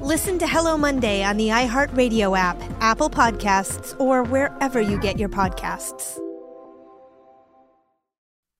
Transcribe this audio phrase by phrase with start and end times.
[0.00, 5.28] Listen to Hello Monday on the iHeartRadio app, Apple Podcasts, or wherever you get your
[5.28, 6.20] podcasts.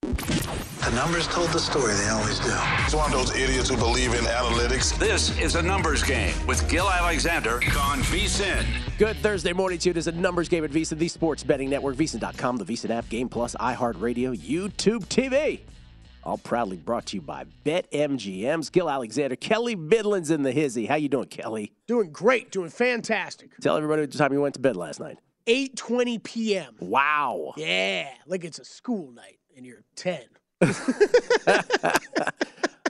[0.02, 2.50] The numbers told the story, they always do.
[2.82, 4.98] He's one of those idiots who believe in analytics.
[4.98, 8.66] This is a numbers game with Gill Alexander on VSIN.
[8.98, 9.90] Good Thursday morning to you.
[9.92, 13.08] It is a numbers game at VSIN, the sports betting network, VSIN.com, the VSIN app,
[13.08, 15.60] Game Plus, iHeartRadio, YouTube TV.
[16.24, 20.84] All proudly brought to you by BetMGM's Gill Alexander, Kelly Bidlin's in the hizzy.
[20.86, 21.72] How you doing, Kelly?
[21.86, 23.56] Doing great, doing fantastic.
[23.60, 25.18] Tell everybody what time you went to bed last night.
[25.46, 26.74] 8:20 p.m.
[26.80, 27.54] Wow.
[27.56, 30.20] Yeah, like it's a school night and you're 10.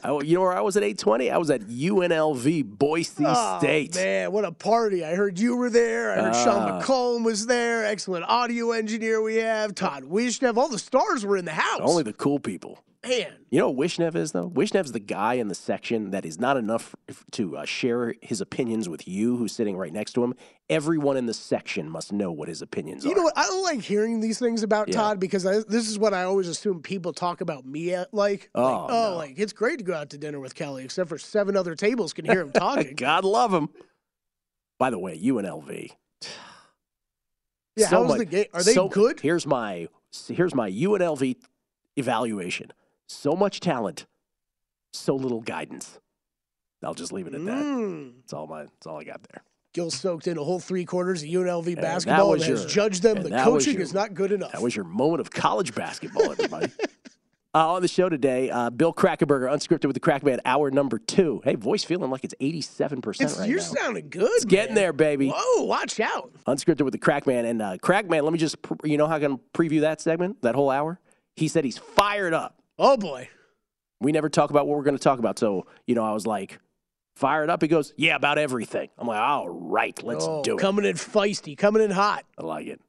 [0.04, 1.30] I, you know where I was at 8:20?
[1.32, 3.94] I was at UNLV Boise Oh, State.
[3.94, 5.04] man, what a party.
[5.04, 6.12] I heard you were there.
[6.12, 6.80] I heard Sean Ah.
[6.80, 7.84] McCollum was there.
[7.84, 9.74] Excellent audio engineer we have.
[9.76, 10.56] Todd Wishnev.
[10.56, 11.80] All the stars were in the house.
[11.82, 12.82] Only the cool people.
[13.06, 14.50] Man, You know what Wishnev is, though?
[14.50, 16.96] Wishnev's the guy in the section that is not enough
[17.30, 20.34] to uh, share his opinions with you, who's sitting right next to him.
[20.68, 23.12] Everyone in the section must know what his opinions you are.
[23.12, 23.38] You know what?
[23.38, 24.96] I don't like hearing these things about Yeah.
[24.96, 28.50] Todd because I, this is what I always assume people talk about me at, like.
[28.56, 29.16] Oh, like, oh, no.
[29.16, 32.12] like it's great to go out to dinner with Kelly, except for seven other tables
[32.12, 32.94] can hear him talking.
[32.96, 33.68] God love him.
[34.80, 35.90] By the way, UNLV.
[37.76, 38.46] yeah, So how's much- the game?
[38.52, 39.20] Are they so- good?
[39.20, 39.86] Here's my
[40.26, 41.36] here's my UNLV
[41.96, 42.72] evaluation.
[43.08, 44.06] So much talent,
[44.92, 45.98] so little guidance.
[46.84, 47.64] I'll just leave it at that.
[47.64, 48.12] Mm.
[48.20, 49.42] That's all my that's all I got there.
[49.74, 52.68] Gill soaked in a whole three quarters of UNLV that basketball and was has your-
[52.68, 53.22] judged them.
[53.22, 54.52] The coaching your- is not good enough.
[54.52, 56.70] That was your moment of college basketball, everybody.
[57.54, 61.40] uh, on the show today, uh, Bill Krackomberger, unscripted with the Crackman, hour number two.
[61.44, 63.64] Hey, voice feeling like it's 87% It's, right you're now.
[63.64, 64.30] sounding good.
[64.34, 65.30] It's getting there, baby.
[65.34, 66.32] Whoa, watch out.
[66.46, 67.44] Unscripted with the Crackman.
[67.44, 70.54] And uh, Crackman, let me just, you know how I can preview that segment, that
[70.54, 71.00] whole hour?
[71.36, 72.54] He said he's fired up.
[72.78, 73.28] Oh, boy.
[74.00, 75.38] We never talk about what we're going to talk about.
[75.38, 76.60] So, you know, I was like,
[77.18, 77.60] fired up.
[77.60, 78.88] He goes, yeah, about everything.
[78.96, 80.60] I'm like, all right, let's oh, do it.
[80.60, 82.24] Coming in feisty, coming in hot.
[82.38, 82.80] I like it.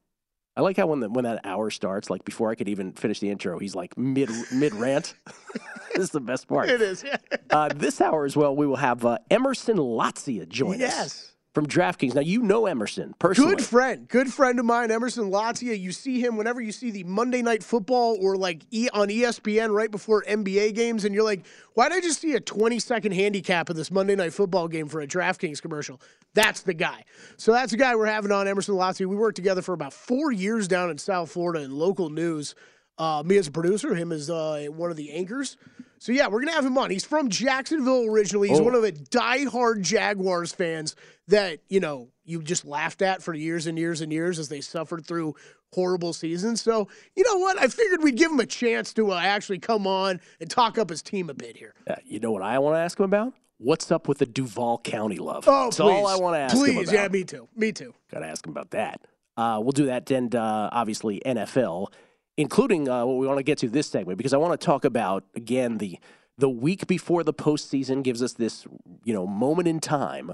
[0.55, 3.19] I like how when the, when that hour starts, like before I could even finish
[3.19, 5.15] the intro, he's like mid mid rant.
[5.93, 6.69] this is the best part.
[6.69, 7.05] It is.
[7.49, 11.31] Uh, this hour as well, we will have uh, Emerson Lotzia join us yes.
[11.55, 12.13] From DraftKings.
[12.13, 13.55] Now you know Emerson personally.
[13.55, 15.77] Good friend, good friend of mine, Emerson Lotzia.
[15.77, 19.73] You see him whenever you see the Monday Night Football or like e- on ESPN
[19.73, 23.13] right before NBA games, and you're like, why did I just see a 20 second
[23.13, 25.99] handicap of this Monday Night Football game for a DraftKings commercial?
[26.35, 27.03] That's the guy.
[27.37, 29.07] So that's the guy we're having on, Emerson Lotzia.
[29.07, 32.53] We worked together for about four years down in South Florida in local news.
[32.99, 35.57] Uh, me as a producer, him as uh, one of the anchors.
[36.01, 36.91] So yeah, we're gonna have him on.
[36.91, 38.49] He's from Jacksonville originally.
[38.49, 38.63] He's Oh.
[38.63, 40.95] one of the diehard Jaguars fans
[41.29, 44.61] that you know you just laughed at for years and years and years as they
[44.61, 45.35] suffered through
[45.73, 46.61] horrible seasons.
[46.61, 47.57] So you know what?
[47.57, 50.89] I figured we'd give him a chance to uh, actually come on and talk up
[50.89, 51.73] his team a bit here.
[51.87, 53.33] Uh, you know what I want to ask him about?
[53.57, 55.43] What's up with the Duval County love?
[55.47, 57.93] Oh, That's please, all I want to ask him please, yeah, me too, me too.
[58.11, 59.01] Got to ask him about that.
[59.35, 61.87] Uh, we'll do that, and uh, obviously NFL,
[62.37, 64.85] including uh, what we want to get to this segment because I want to talk
[64.85, 65.99] about again the
[66.37, 68.65] the week before the postseason gives us this
[69.03, 70.33] you know moment in time,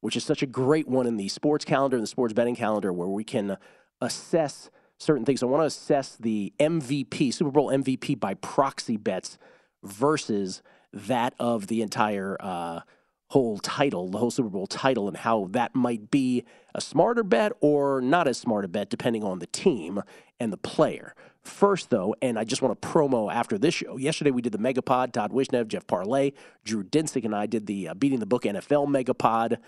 [0.00, 2.92] which is such a great one in the sports calendar and the sports betting calendar
[2.92, 3.56] where we can
[4.00, 5.42] assess certain things.
[5.42, 9.38] I want to assess the MVP, Super Bowl MVP by proxy bets
[9.82, 10.62] versus
[10.92, 12.80] that of the entire uh,
[13.28, 16.44] whole title, the whole Super Bowl title, and how that might be
[16.74, 20.02] a smarter bet or not as smart a bet, depending on the team
[20.38, 21.14] and the player.
[21.42, 23.96] First, though, and I just want to promo after this show.
[23.96, 25.12] Yesterday we did the Megapod.
[25.12, 26.32] Todd Wishnev, Jeff Parlay,
[26.64, 29.58] Drew Dinsick, and I did the uh, Beating the Book NFL Megapod.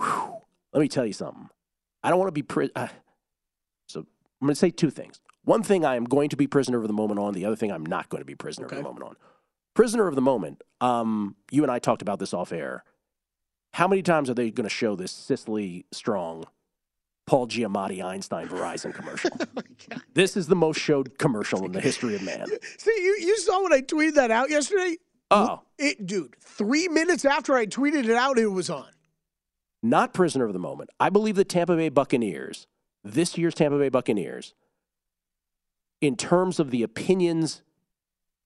[0.00, 0.36] Whew.
[0.72, 1.48] Let me tell you something.
[2.02, 2.42] I don't want to be.
[2.42, 2.88] Pri- uh,
[3.86, 5.20] so I'm going to say two things.
[5.44, 7.34] One thing I am going to be prisoner of the moment on.
[7.34, 8.76] The other thing I'm not going to be prisoner Okay.
[8.76, 9.16] of the moment on.
[9.74, 10.62] Prisoner of the moment.
[10.80, 12.84] Um, you and I talked about this off air.
[13.74, 16.44] How many times are they going to show this Sicily Strong,
[17.26, 19.30] Paul Giamatti Einstein Verizon commercial?
[20.14, 22.46] this is the most showed commercial in the history of man.
[22.78, 24.96] See, you, you saw when I tweeted that out yesterday?
[25.30, 28.88] Oh, It, dude, three minutes after I tweeted it out, it was on.
[29.82, 30.90] Not prisoner of the moment.
[30.98, 32.66] I believe the Tampa Bay Buccaneers,
[33.02, 34.54] this year's Tampa Bay Buccaneers,
[36.00, 37.62] in terms of the opinions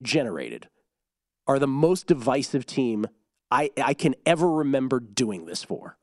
[0.03, 0.69] generated,
[1.47, 3.07] are the most divisive team
[3.51, 5.97] I, I can ever remember doing this for.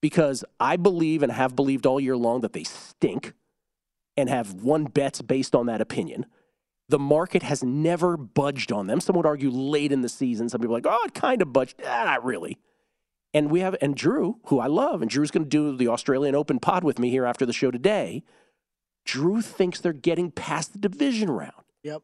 [0.00, 3.34] Because I believe and have believed all year long that they stink
[4.16, 6.26] and have won bets based on that opinion.
[6.88, 9.00] The market has never budged on them.
[9.00, 10.48] Some would argue late in the season.
[10.48, 11.80] Some people are like, oh, it kind of budged.
[11.86, 12.58] Ah, not really.
[13.34, 16.34] And we have, and Drew, who I love, and Drew's going to do the Australian
[16.34, 18.22] Open pod with me here after the show today.
[19.04, 21.52] Drew thinks they're getting past the division round.
[21.82, 22.02] Yep.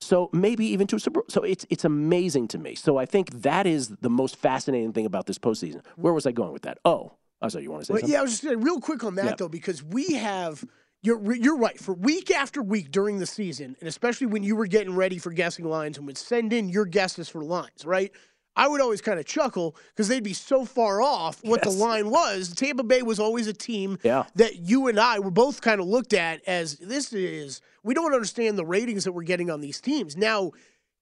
[0.00, 1.22] So maybe even to a Super.
[1.28, 2.74] So it's it's amazing to me.
[2.74, 5.82] So I think that is the most fascinating thing about this postseason.
[5.96, 6.78] Where was I going with that?
[6.84, 8.12] Oh, oh I thought you want to say Well, something.
[8.12, 9.34] yeah, I was just saying real quick on that Yeah.
[9.38, 10.62] though, because we have
[11.02, 14.66] you're you're right for week after week during the season, and especially when you were
[14.66, 18.12] getting ready for guessing lines and would send in your guesses for lines, right?
[18.56, 21.74] I would always kind of chuckle because they'd be so far off what Yes.
[21.74, 22.52] the line was.
[22.54, 24.24] Tampa Bay was always a team Yeah.
[24.36, 28.14] that you and I were both kind of looked at as this is we don't
[28.14, 30.16] understand the ratings that we're getting on these teams.
[30.16, 30.52] Now,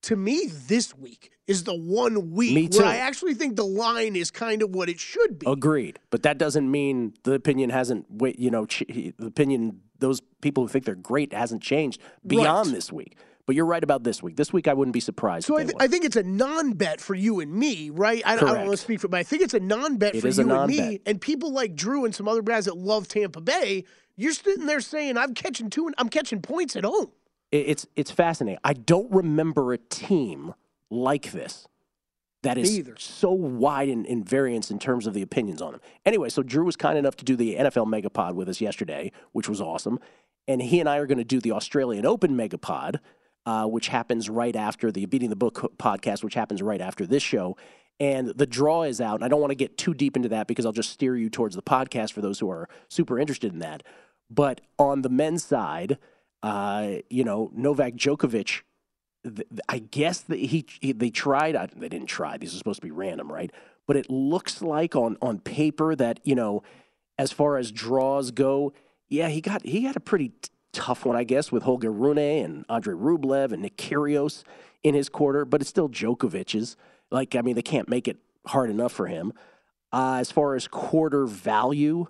[0.03, 2.85] to me, this week is the one week where.
[2.87, 5.47] I actually think the line is kind of what it should be.
[5.49, 8.07] Agreed, but that doesn't mean the opinion hasn't.
[8.39, 12.75] You know, the opinion those people who think they're great hasn't changed beyond Right.
[12.75, 13.17] this week.
[13.47, 14.37] But you're right about this week.
[14.37, 15.47] This week, I wouldn't be surprised.
[15.47, 18.23] So I, th- I think it's a non-bet for you and me, right?
[18.25, 20.29] I, I don't want to speak for, but I think it's a non-bet It for
[20.29, 21.01] you and me.
[21.07, 23.85] And people like Drew and some other guys that love Tampa Bay.
[24.17, 27.11] You're sitting there saying, "I'm catching two, and I'm catching points at home."
[27.51, 28.61] It- it's it's fascinating.
[28.63, 30.55] I don't remember a team
[30.91, 31.67] like this
[32.43, 35.81] that is so wide in, in variance in terms of the opinions on them.
[36.07, 39.49] Anyway, so Drew was kind enough to do the NFL Megapod with us yesterday, which
[39.49, 39.99] was awesome.
[40.47, 42.99] And he and I are going to do the Australian Open Megapod,
[43.47, 47.23] uh, which happens right after the Beating the Book podcast, which happens right after this
[47.23, 47.57] show.
[48.01, 49.17] And the draw is out.
[49.17, 51.31] And I don't want to get too deep into that because I'll just steer you
[51.31, 53.83] towards the podcast for those who are super interested in that.
[54.31, 55.99] But on the men's side,
[56.43, 58.63] uh, you know, Novak Djokovic,
[59.25, 61.55] th- I guess that he, he they tried.
[61.55, 62.39] I, they didn't try.
[62.39, 63.53] These are supposed to be random, right?
[63.87, 66.63] But it looks like on on paper that you know,
[67.19, 68.73] as far as draws go,
[69.09, 70.33] yeah, he got he had a pretty
[70.73, 74.45] tough one, I guess, with Holger Rune and Andre Rublev and Nick Kyrgios
[74.83, 75.45] in his quarter.
[75.45, 76.77] But it's still Djokovic's.
[77.11, 79.33] Like, I mean, they can't make it hard enough for him.
[79.93, 82.07] Uh, as far as quarter value,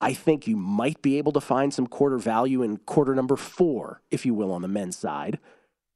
[0.00, 4.02] I think you might be able to find some quarter value in quarter number four,
[4.10, 5.38] if you will, on the men's side,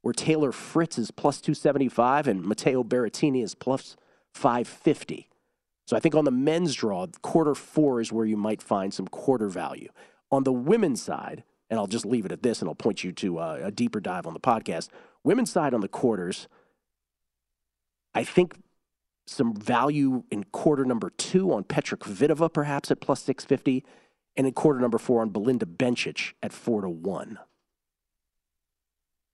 [0.02, 3.97] where Taylor Fritz is plus 275 and Matteo Berrettini is plus
[4.35, 5.28] 550.
[5.87, 9.09] So I think on the men's draw, quarter four is where you might find some
[9.09, 9.88] quarter value.
[10.30, 13.13] On the women's side, and I'll just leave it at this and I'll point you
[13.13, 14.89] to uh, a deeper dive on the podcast.
[15.25, 16.49] Women's side on the quarters,
[18.15, 18.57] I think
[19.27, 23.85] some value in quarter number two on Petra Kvitova, perhaps at plus 650,
[24.37, 27.39] and in quarter number four on Belinda Bencic at four to one.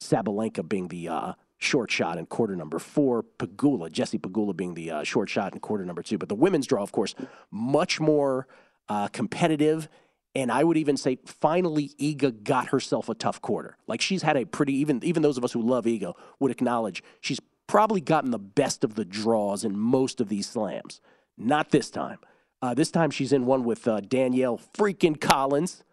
[0.03, 4.91] Sabalenka being the uh, short shot in quarter number four, Pegula, Jesse Pegula being the
[4.91, 6.19] uh, short shot in quarter number two.
[6.19, 7.15] But the women's draw, of course,
[7.51, 8.47] much more
[8.89, 9.89] uh, competitive.
[10.35, 13.77] And I would even say, finally, Iga got herself a tough quarter.
[13.87, 17.03] Like she's had a pretty even even those of us who love Iga would acknowledge
[17.21, 21.01] she's probably gotten the best of the draws in most of these slams.
[21.39, 22.19] Not this time.
[22.61, 25.85] Uh, this time she's in one with uh, Danielle freaking Collins,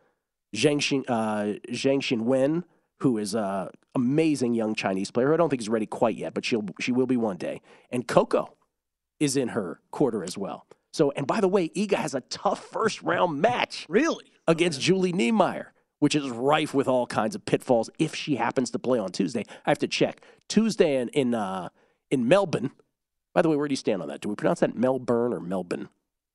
[0.56, 2.64] Zhang Xin, uh, Zhang
[3.00, 5.34] who is a amazing young Chinese player.
[5.34, 7.62] I don't think is ready quite yet, but she'll she will be one day.
[7.92, 8.56] And Coco
[9.20, 10.66] is in her quarter as well.
[10.94, 13.86] So, and by the way, Iga has a tough first round match.
[13.88, 14.31] Really?
[14.48, 15.68] Against Julie Niemeier,
[16.00, 19.46] which is rife with all kinds of pitfalls if she happens to play on Tuesday.
[19.66, 20.22] I have to check.
[20.50, 21.70] Tuesday in in, uh,
[22.10, 22.72] in Melbourne.
[23.34, 24.22] By the way, where do you stand on that?
[24.22, 25.90] Do we pronounce that Melbourne or Melbourne?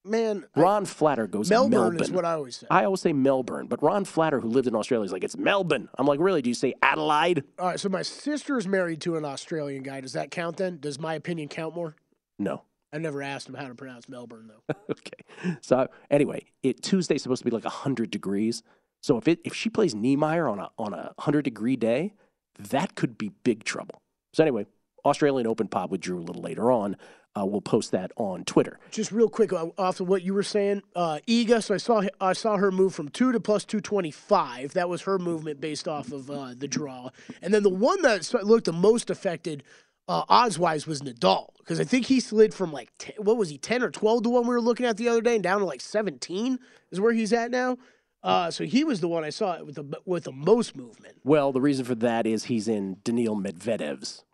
[0.04, 2.00] Man, Ron Flatter goes Melbourne Melbourne.
[2.00, 2.66] is what I always say.
[2.70, 5.88] I always say Melbourne, but Ron Flatter, who lived in Australia, is like, it's Melbourne.
[5.98, 6.42] I'm like, really?
[6.42, 7.42] Do you say Adelaide?
[7.58, 10.00] All right, so my sister's married to an Australian guy.
[10.00, 10.78] Does that count then?
[10.78, 11.96] Does my opinion count more?
[12.38, 12.62] No.
[12.92, 14.74] I never asked him how to pronounce Melbourne though.
[14.90, 15.58] okay.
[15.60, 18.62] So anyway, it Tuesday's supposed to be like 100 degrees.
[19.02, 22.14] So if it if she plays Niemeier on a on a 100 degree day,
[22.58, 24.00] that could be big trouble.
[24.32, 24.66] So anyway,
[25.04, 26.96] Australian Open pod with Drew a little later on.
[27.38, 28.78] Uh, we'll post that on Twitter.
[28.90, 31.62] Just real quick uh, off of what you were saying, uh, Iga.
[31.62, 34.72] So I saw I saw her move from two to plus two twenty five.
[34.72, 37.10] That was her movement based off of uh, the draw.
[37.42, 39.64] And then the one that looked the most affected
[40.08, 43.48] uh, odds wise was Nadal because I think he slid from like 10, what was
[43.48, 45.60] he ten or twelve to one we were looking at the other day, and down
[45.60, 46.58] to like seventeen
[46.90, 47.76] is where he's at now.
[48.22, 51.18] Uh, so he was the one I saw with the with the most movement.
[51.24, 54.24] Well, the reason for that is he's in Daniil Medvedev's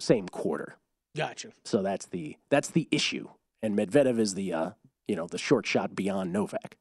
[0.00, 0.76] same quarter.
[1.16, 1.52] Gotcha.
[1.64, 3.28] So that's the that's the issue,
[3.62, 4.70] and Medvedev is the uh,
[5.06, 6.76] you know the short shot beyond Novak.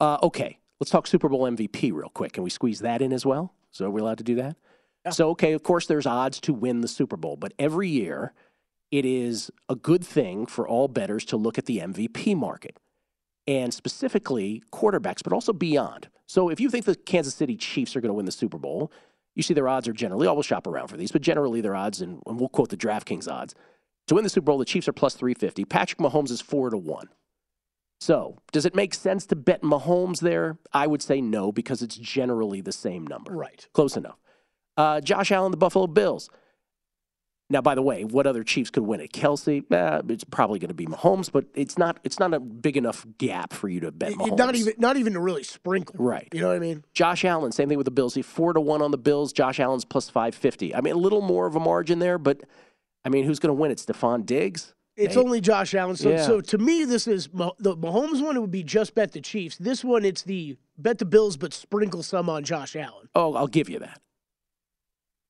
[0.00, 2.32] Uh, okay, let's talk Super Bowl MVP real quick.
[2.32, 3.52] Can we squeeze that in as well?
[3.72, 4.56] So are we allowed to do that?
[5.04, 5.12] Yeah.
[5.12, 8.32] So okay, of course there's odds to win the Super Bowl, but every year
[8.90, 12.78] it is a good thing for all bettors to look at the MVP market
[13.46, 16.08] and specifically quarterbacks, but also beyond.
[16.26, 18.92] So if you think the Kansas City Chiefs are going to win the Super Bowl,
[19.34, 21.60] you see their odds are generally, oh, I will shop around for these, but generally
[21.60, 23.54] their odds, and, and we'll quote the DraftKings odds.
[24.08, 25.64] To win the Super Bowl, the Chiefs are plus 350.
[25.64, 27.08] Patrick Mahomes is 4 to 1.
[28.00, 30.58] So, does it make sense to bet Mahomes there?
[30.72, 33.32] I would say no, because it's generally the same number.
[33.32, 33.66] Right.
[33.72, 34.18] Close enough.
[34.78, 36.30] Uh, Josh Allen, the Buffalo Bills.
[37.50, 39.12] Now, by the way, what other Chiefs could win it?
[39.12, 41.98] Kelce, eh, it's probably going to be Mahomes, but it's not.
[42.04, 44.38] It's not a big enough gap for you to bet Mahomes.
[44.38, 45.96] Not even, not even to really sprinkle.
[45.98, 46.28] Right.
[46.32, 46.84] You know what I mean?
[46.92, 48.14] Josh Allen, same thing with the Bills.
[48.14, 49.32] He four to one on the Bills.
[49.32, 50.74] Josh Allen's plus five fifty.
[50.74, 52.42] I mean, a little more of a margin there, but
[53.04, 53.70] I mean, who's going to win?
[53.70, 54.74] It's Stefon Diggs.
[54.96, 55.96] It's only Josh Allen.
[55.96, 56.26] So, yeah.
[56.26, 58.36] so to me, this is the Mahomes one.
[58.36, 59.56] It would be just bet the Chiefs.
[59.56, 63.08] This one, it's the bet the Bills, but sprinkle some on Josh Allen.
[63.14, 64.00] Oh, I'll give you that.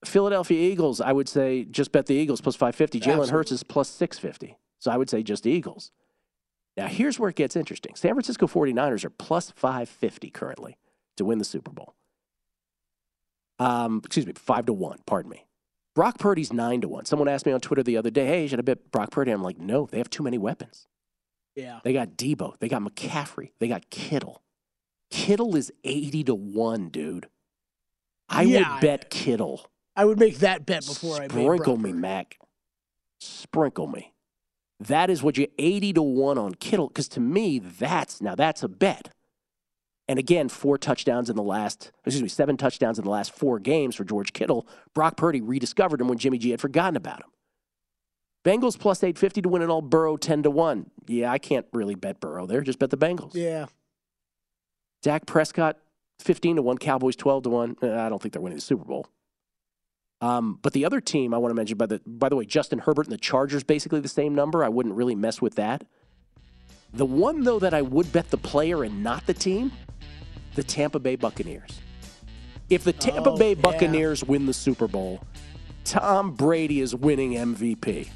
[0.04, 3.00] Philadelphia Eagles, I would say just bet the Eagles plus 550.
[3.00, 4.56] Jalen Hurts is plus 650.
[4.78, 5.90] So I would say just Eagles.
[6.76, 7.96] Now, here's where it gets interesting.
[7.96, 10.78] San Francisco 49ers are plus 550 currently
[11.16, 11.96] to win the Super Bowl.
[13.58, 15.46] Um, excuse me, 5 to 1, pardon me.
[15.96, 17.06] Brock Purdy's 9 to 1.
[17.06, 19.32] Someone asked me on Twitter the other day, hey, should I bet Brock Purdy?
[19.32, 20.86] I'm like, no, they have too many weapons.
[21.56, 21.80] Yeah.
[21.82, 24.42] They got Deebo, they got McCaffrey, they got Kittle.
[25.10, 27.28] Kittle is 80 to 1, dude.
[28.28, 29.68] I yeah, would bet Kittle.
[29.98, 32.38] I would make that bet before Sprinkle I Sprinkle me, Mac.
[33.18, 34.14] Sprinkle me.
[34.78, 38.62] That is what you 80 to 1 on Kittle cuz to me that's now that's
[38.62, 39.10] a bet.
[40.06, 43.58] And again, four touchdowns in the last, excuse me, seven touchdowns in the last four
[43.58, 44.68] games for George Kittle.
[44.94, 47.30] Brock Purdy rediscovered him when Jimmy G had forgotten about him.
[48.44, 49.82] Bengals plus 850 to win it all.
[49.82, 50.90] Burrow 10 to 1.
[51.08, 52.60] Yeah, I can't really bet Burrow there.
[52.60, 53.34] Just bet the Bengals.
[53.34, 53.66] Yeah.
[55.02, 55.76] Dak Prescott
[56.20, 56.78] 15 to 1.
[56.78, 57.76] Cowboys 12 to 1.
[57.82, 59.08] Uh, I don't think they're winning the Super Bowl.
[60.20, 62.80] Um, but the other team I want to mention, by the by the way, Justin
[62.80, 64.64] Herbert and the Chargers basically the same number.
[64.64, 65.84] I wouldn't really mess with that.
[66.92, 69.70] The one though that I would bet the player and not the team,
[70.54, 71.80] the Tampa Bay Buccaneers.
[72.70, 74.30] If the Tampa oh, Bay Buccaneers yeah.
[74.30, 75.22] win the Super Bowl,
[75.84, 78.08] Tom Brady is winning MVP.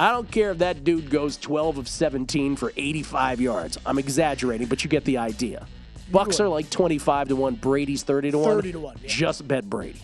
[0.00, 3.78] I don't care if that dude goes 12 of 17 for 85 yards.
[3.86, 5.66] I'm exaggerating, but you get the idea.
[6.10, 8.56] Bucks are like 25 to 1, Brady's 30 to 1.
[8.56, 8.96] 30 to 1.
[9.02, 9.08] Yeah.
[9.08, 10.00] Just bet Brady.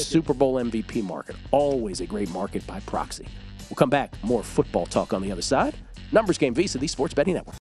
[0.00, 1.36] Super Bowl MVP market.
[1.50, 3.26] Always a great market by proxy.
[3.68, 4.12] We'll come back.
[4.22, 5.74] More football talk on the other side.
[6.10, 7.61] Numbers Game VSIN, the Sports Betting Network.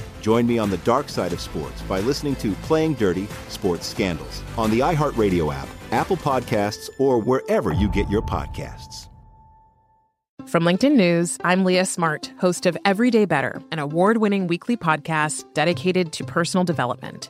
[0.21, 4.43] Join me on the dark side of sports by listening to Playing Dirty Sports Scandals
[4.57, 9.07] on the iHeartRadio app, Apple Podcasts, or wherever you get your podcasts.
[10.47, 15.43] From LinkedIn News, I'm Leah Smart, host of Everyday Better, an award winning weekly podcast
[15.53, 17.29] dedicated to personal development.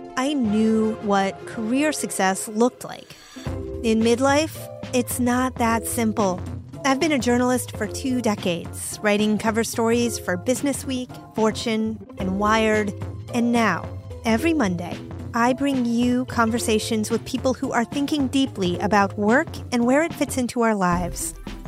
[0.17, 3.15] I knew what career success looked like.
[3.83, 4.57] In midlife,
[4.93, 6.41] it's not that simple.
[6.83, 12.39] I've been a journalist for two decades, writing cover stories for Business Week, Fortune, and
[12.39, 12.93] Wired.
[13.33, 13.87] And now,
[14.25, 14.97] every Monday,
[15.33, 20.13] I bring you conversations with people who are thinking deeply about work and where it
[20.13, 21.33] fits into our lives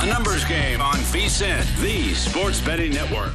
[0.00, 3.32] A numbers game on VSIN, the sports betting network.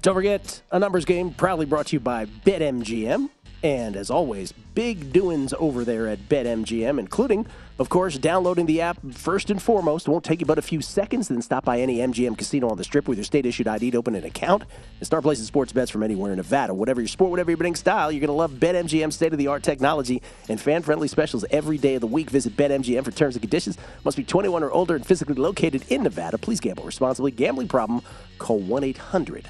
[0.00, 3.28] Don't forget, a numbers game proudly brought to you by BetMGM.
[3.62, 7.46] And as always, big doings over there at BetMGM, including,
[7.78, 10.08] of course, downloading the app first and foremost.
[10.08, 11.28] It won't take you but a few seconds.
[11.28, 13.98] Then stop by any MGM casino on the strip with your state issued ID to
[13.98, 14.64] open an account
[14.98, 16.74] and start placing sports bets from anywhere in Nevada.
[16.74, 19.46] Whatever your sport, whatever your betting style, you're going to love BetMGM state of the
[19.46, 22.30] art technology and fan friendly specials every day of the week.
[22.30, 23.78] Visit BetMGM for terms and conditions.
[24.04, 26.36] Must be 21 or older and physically located in Nevada.
[26.36, 27.30] Please gamble responsibly.
[27.30, 28.02] Gambling problem?
[28.38, 29.48] Call 1 800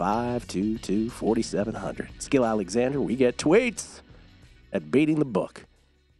[0.00, 2.08] 522 4700.
[2.30, 4.00] Gill Alexander, we get tweets
[4.72, 5.66] at Beating the Book.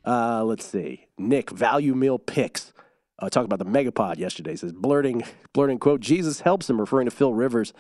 [0.05, 1.07] Uh, let's see.
[1.17, 2.75] Nick, value meal picks.
[3.19, 4.55] Uh, talked about the Megapod yesterday.
[4.55, 5.23] Says blurting,
[5.55, 7.73] blurting quote, Jesus helps him, referring to Phil Rivers.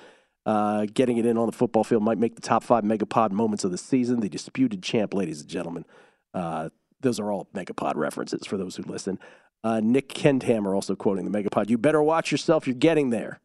[0.46, 3.64] Uh, getting it in on the football field might make the top five Megapod moments
[3.64, 4.20] of the season.
[4.20, 5.84] The disputed champ, ladies and gentlemen.
[6.32, 9.18] Uh, those are all Megapod references for those who listen.
[9.62, 11.68] Uh, Nick Kendhammer also quoting the Megapod.
[11.68, 12.66] You better watch yourself.
[12.66, 13.42] You're getting there.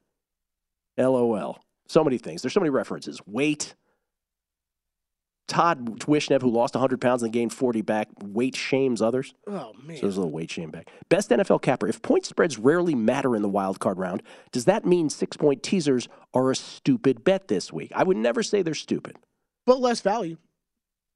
[0.98, 1.65] LOL.
[1.88, 2.42] So many things.
[2.42, 3.20] There's so many references.
[3.26, 3.76] Weight.
[5.48, 9.36] Todd Wishnev, who lost 100 pounds and gained 40 back, weight shames others.
[9.46, 9.98] Oh, man.
[9.98, 10.90] So there's a little weight shame back.
[11.08, 11.88] Best NFL capper.
[11.88, 15.62] If point spreads rarely matter in the wild card round, does that mean six point
[15.62, 17.92] teasers are a stupid bet this week?
[17.96, 19.18] I would never say they're stupid.
[19.68, 20.38] But less value.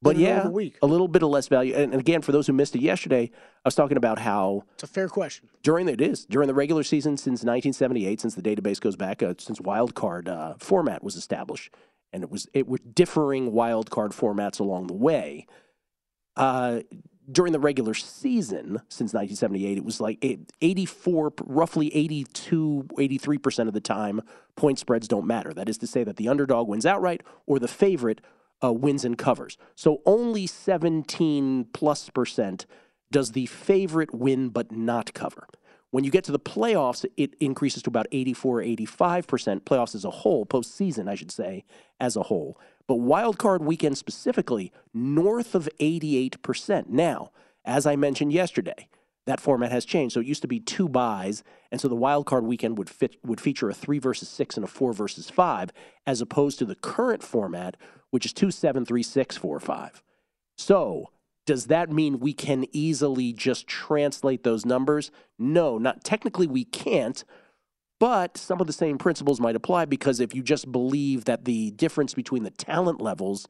[0.02, 0.48] But yeah,
[0.82, 1.74] a little bit of less value.
[1.76, 4.84] And and again, for those who missed it yesterday, I was talking about how It's
[4.84, 5.50] a fair question.
[5.62, 9.22] during the, it is during the regular season since 1978, since the database goes back,
[9.22, 11.74] uh, since wild card uh, format was established,
[12.14, 15.46] and it was it were differing wild card formats along the way.
[16.38, 16.82] Uh,
[17.32, 20.18] during the regular season since 1978, it was like
[20.62, 24.22] 84, roughly 82, 83 percent of the time,
[24.56, 25.54] point spreads don't matter.
[25.54, 28.22] That is to say that the underdog wins outright or the favorite
[28.64, 29.58] uh, wins and covers.
[29.76, 32.66] So only 17 plus percent
[33.12, 35.48] does the favorite win but not cover.
[35.92, 40.12] When you get to the playoffs, it increases to about 84, 85%, playoffs as a
[40.12, 41.66] whole, postseason, I should say,
[42.00, 42.60] as a whole.
[42.86, 46.90] But wild card weekend specifically, north of 88%.
[46.90, 47.32] Now,
[47.66, 48.88] as I mentioned yesterday,
[49.26, 50.14] that format has changed.
[50.14, 53.18] So it used to be two buys, and so the wild card weekend would fit
[53.24, 55.72] would feature a three versus six and a four versus five,
[56.08, 57.78] as opposed to the current format,
[58.12, 60.02] which is two, seven, three, six, four, five.
[60.58, 61.10] So
[61.46, 65.10] does that mean we can easily just translate those numbers?
[65.38, 67.24] No, not technically we can't,
[68.00, 71.72] but some of the same principles might apply because if you just believe that the
[71.72, 73.48] difference between the talent levels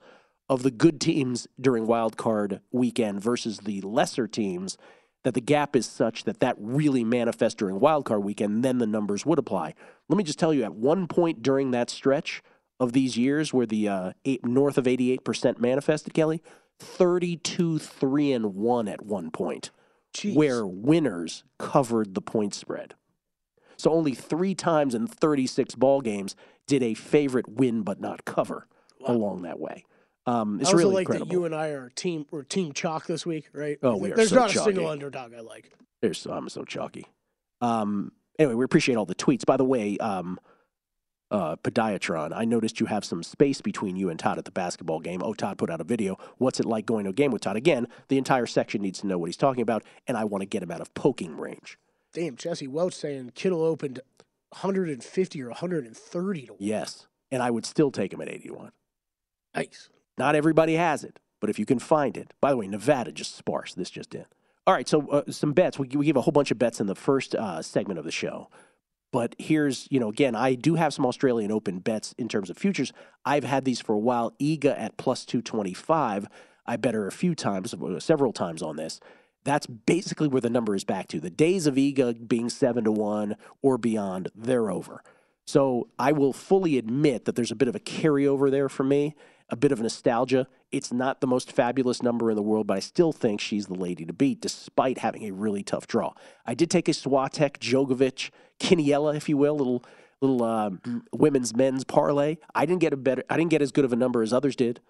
[0.47, 4.77] of the good teams during wild card weekend versus the lesser teams
[5.23, 8.87] that the gap is such that that really manifests during wild card weekend then the
[8.87, 9.75] numbers would apply
[10.07, 12.41] let me just tell you at one point during that stretch
[12.79, 16.41] of these years where the uh, eight, north of 88% manifested, Kelly,
[16.79, 19.71] 32 3 and 1 at one point,
[20.13, 20.35] Jeez.
[20.35, 22.95] where winners covered the point spread.
[23.77, 26.35] So only three times in 36 ball games
[26.67, 28.67] did a favorite win but not cover
[29.05, 29.85] along that way.
[30.25, 31.27] Um, it's I also really like incredible.
[31.27, 33.77] that you and I are team we're team chalk this week, right?
[33.81, 34.71] Oh, we are There's so not a chalky.
[34.71, 35.71] single underdog I like.
[36.01, 37.07] There's, I'm so chalky.
[37.61, 39.45] Um, anyway, we appreciate all the tweets.
[39.45, 40.39] By the way, um,
[41.31, 44.99] uh, Podiatron, I noticed you have some space between you and Todd at the basketball
[44.99, 45.21] game.
[45.23, 46.17] Oh, Todd put out a video.
[46.37, 47.55] What's it like going to a game with Todd?
[47.55, 50.47] Again, the entire section needs to know what he's talking about, and I want to
[50.47, 51.77] get him out of poking range.
[52.13, 53.99] Damn, Jesse Welch saying Kittle opened
[54.49, 56.57] 150 or 130 to win.
[56.59, 58.71] Yes, and I would still take him at 81.
[59.55, 59.89] Nice.
[60.17, 62.33] Not everybody has it, but if you can find it.
[62.41, 63.73] By the way, Nevada just sparse.
[63.73, 64.25] This just in.
[64.67, 65.79] All right, so uh, some bets.
[65.79, 68.11] We, we give a whole bunch of bets in the first uh, segment of the
[68.11, 68.49] show.
[69.11, 72.57] But here's, you know, again, I do have some Australian Open bets in terms of
[72.57, 72.93] futures.
[73.25, 74.33] I've had these for a while.
[74.39, 76.27] Iga at plus 225.
[76.65, 78.99] I bet her a few times, several times on this.
[79.43, 81.19] That's basically where the number is back to.
[81.19, 85.01] The days of Iga being seven to one or beyond, they're over.
[85.45, 89.15] So I will fully admit that there's a bit of a carryover there for me,
[89.49, 90.47] a bit of nostalgia.
[90.71, 93.73] It's not the most fabulous number in the world, but I still think she's the
[93.73, 96.13] lady to beat, despite having a really tough draw.
[96.45, 99.83] I did take a Swiatek, Djokovic, quiniela, if you will, little
[100.21, 102.37] little um, women's men's parlay.
[102.53, 103.23] I didn't get a better.
[103.29, 104.81] I didn't get as good of a number as others did.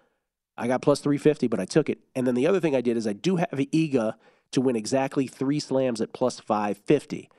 [0.58, 2.00] I got plus 350, but I took it.
[2.16, 4.16] And then the other thing I did is I do have Iga
[4.52, 7.30] to win exactly three slams at plus 550.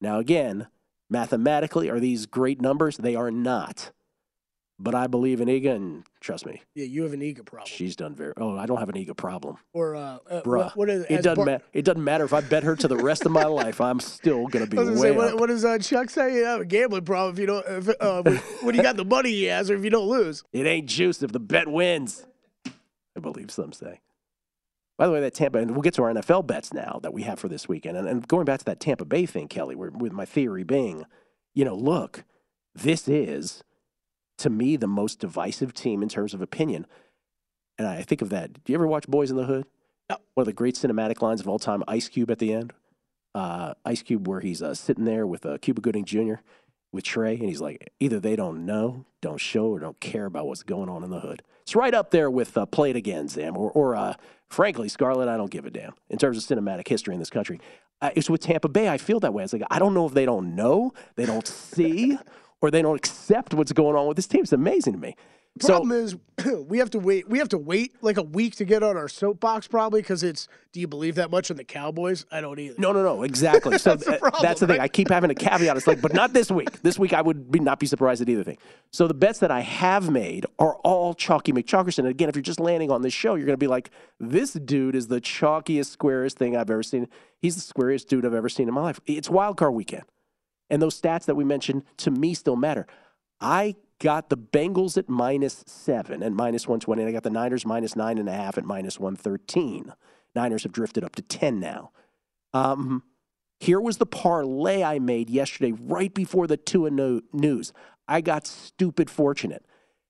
[0.00, 0.68] Now, again,
[1.10, 2.96] mathematically, are these great numbers?
[2.96, 3.90] They are not.
[4.82, 7.68] But I believe in Iga, and trust me, Yeah, you have an ego problem.
[7.68, 8.32] she's done very.
[8.36, 10.56] Oh, I don't have an Iga problem, Or uh, uh bruh.
[10.56, 11.64] what, what is it as doesn't matter.
[11.72, 13.80] It doesn't matter if I bet her to the rest of my life.
[13.80, 15.40] I'm still gonna be I was gonna way say, what, up.
[15.40, 16.34] what does uh, Chuck say?
[16.34, 19.04] You have a gambling problem if you don't, if, uh, when, when you got the
[19.04, 20.42] money he has, or if you don't lose.
[20.52, 22.26] It ain't juice if the bet wins.
[23.16, 24.00] I believe some say.
[24.98, 27.22] By the way, that Tampa, and we'll get to our NFL bets now that we
[27.22, 27.96] have for this weekend.
[27.96, 31.04] And, and going back to that Tampa Bay thing, Kelly, where, with my theory being,
[31.54, 32.24] you know, look,
[32.74, 33.62] this is,
[34.42, 36.86] to me, the most divisive team in terms of opinion.
[37.78, 38.64] And I think of that.
[38.64, 39.66] Do you ever watch Boys in the Hood?
[40.08, 42.72] One of the great cinematic lines of all time, Ice Cube at the end.
[43.34, 46.34] Uh, Ice Cube, where he's uh, sitting there with uh, Cuba Gooding Jr.
[46.92, 50.46] with Trey, and he's like, either they don't know, don't show, or don't care about
[50.46, 51.42] what's going on in the hood.
[51.62, 54.14] It's right up there with uh, Play It Again, Sam, or, or uh,
[54.50, 57.58] frankly, Scarlett, I don't give a damn in terms of cinematic history in this country.
[58.02, 59.44] Uh, it's with Tampa Bay, I feel that way.
[59.44, 62.18] It's like, I don't know if they don't know, they don't see,
[62.62, 64.42] or they don't accept what's going on with this team.
[64.42, 65.14] It's amazing to me.
[65.60, 66.16] Problem is,
[66.66, 67.28] we have to wait.
[67.28, 70.48] We have to wait like a week to get on our soapbox, probably because it's.
[70.72, 72.24] Do you believe that much in the Cowboys?
[72.32, 72.76] I don't either.
[72.78, 73.76] No, no, no, exactly.
[73.82, 74.78] So uh, That's the problem, that's the thing.
[74.78, 74.84] right?
[74.84, 75.76] I keep having a caveat.
[75.76, 76.80] It's like, but not this week.
[76.80, 78.56] This week I would be not be surprised at either thing.
[78.92, 81.98] So the bets that I have made are all chalky McChalkerson.
[81.98, 84.54] And again, if you're just landing on this show, you're going to be like, this
[84.54, 87.08] dude is the chalkiest, squarest thing I've ever seen.
[87.36, 89.00] He's the squarest dude I've ever seen in my life.
[89.04, 90.04] It's wild card weekend,
[90.72, 92.86] and those stats that we mentioned to me still matter.
[93.40, 97.66] I got the Bengals at minus seven and minus 120, and I got the Niners
[97.66, 99.92] minus nine and a half at minus 113.
[100.34, 101.92] Niners have drifted up to 10 now.
[102.54, 103.02] Um,
[103.60, 107.72] here was the parlay I made yesterday, right before the Tua news.
[108.08, 109.66] I got stupid fortunate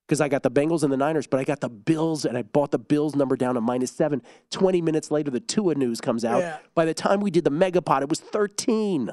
[0.07, 2.43] because I got the Bengals and the Niners, but I got the Bills and I
[2.43, 4.23] bought the Bills number down to minus seven.
[4.51, 6.41] 20 minutes later, the Tua news comes out.
[6.41, 6.59] Yeah.
[6.77, 9.11] By the time we did the Megapod, it was 13.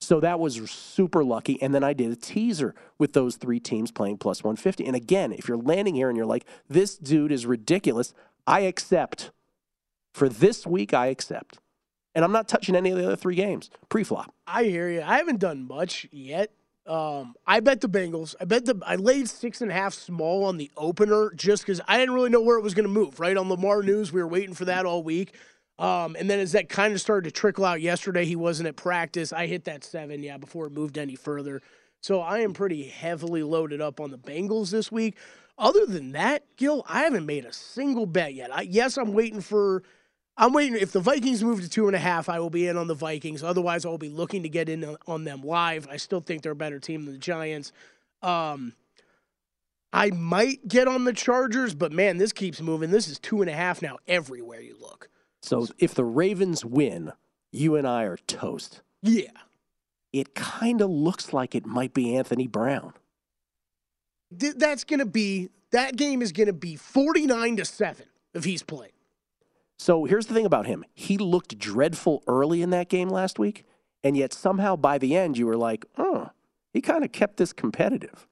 [0.00, 1.60] So that was super lucky.
[1.62, 4.84] And then I did a teaser with those three teams playing plus 150.
[4.86, 8.14] And again, if you're landing here and you're like, this dude is ridiculous,
[8.46, 9.30] I accept.
[10.12, 11.58] For this week, I accept.
[12.14, 14.32] And I'm not touching any of the other three games pre flop.
[14.46, 15.02] I hear you.
[15.02, 16.50] I haven't done much yet.
[16.86, 18.34] Um, I bet the Bengals.
[18.40, 18.80] I bet the.
[18.86, 22.30] I laid six and a half small on the opener just because I didn't really
[22.30, 23.20] know where it was going to move.
[23.20, 25.34] Right on Lamar news, we were waiting for that all week.
[25.78, 28.76] Um, and then as that kind of started to trickle out yesterday, he wasn't at
[28.76, 29.32] practice.
[29.32, 31.60] I hit that seven, yeah, before it moved any further.
[32.00, 35.16] So I am pretty heavily loaded up on the Bengals this week.
[35.58, 38.54] Other than that, Gill, I haven't made a single bet yet.
[38.54, 39.82] I, yes, I'm waiting for.
[40.38, 40.78] I'm waiting.
[40.78, 42.94] If the Vikings move to two and a half, I will be in on the
[42.94, 43.42] Vikings.
[43.42, 45.88] Otherwise, I will be looking to get in on- them live.
[45.90, 47.72] I still think they're a better team than the Giants.
[48.22, 48.74] Um,
[49.94, 52.90] I might get on the Chargers, but man, this keeps moving.
[52.90, 55.08] This is two and a half now everywhere you look.
[55.46, 57.12] So if the Ravens win,
[57.52, 58.82] you and I are toast.
[59.00, 59.30] Yeah.
[60.12, 62.94] It kind of looks like it might be Anthony Brown.
[64.32, 68.64] That's going to be that game is going to be 49 to 7 if he's
[68.64, 68.90] playing.
[69.78, 70.84] So here's the thing about him.
[70.94, 73.64] He looked dreadful early in that game last week,
[74.02, 76.30] and yet somehow by the end you were like, oh,
[76.72, 78.26] he kind of kept this competitive.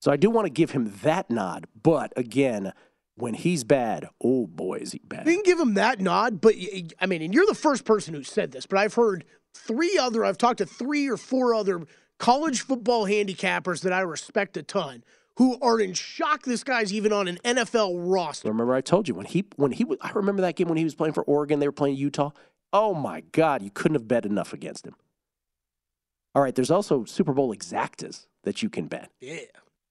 [0.00, 1.66] So I do want to give him that nod.
[1.82, 2.72] But again,
[3.16, 5.26] when he's bad, oh boy, is he bad.
[5.26, 6.54] We can give him that nod, but
[7.00, 9.24] I mean, and you're the first person who said this, but I've heard
[9.54, 11.82] three other, I've talked to three or four other
[12.18, 15.02] college football handicappers that I respect a ton
[15.36, 18.48] who are in shock this guy's even on an NFL roster.
[18.48, 20.84] Remember, I told you when he when he was, I remember that game when he
[20.84, 21.60] was playing for Oregon.
[21.60, 22.30] They were playing Utah.
[22.72, 24.94] Oh my God, you couldn't have bet enough against him.
[26.34, 29.10] All right, there's also Super Bowl exactas that you can bet.
[29.20, 29.40] Yeah.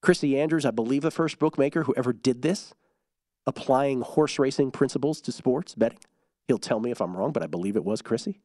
[0.01, 2.75] Chrissy Andrews, I believe the first bookmaker who ever did this,
[3.47, 5.99] applying horse racing principles to sports betting.
[6.47, 8.39] He'll tell me if I'm wrong, but I believe it was Chrissy.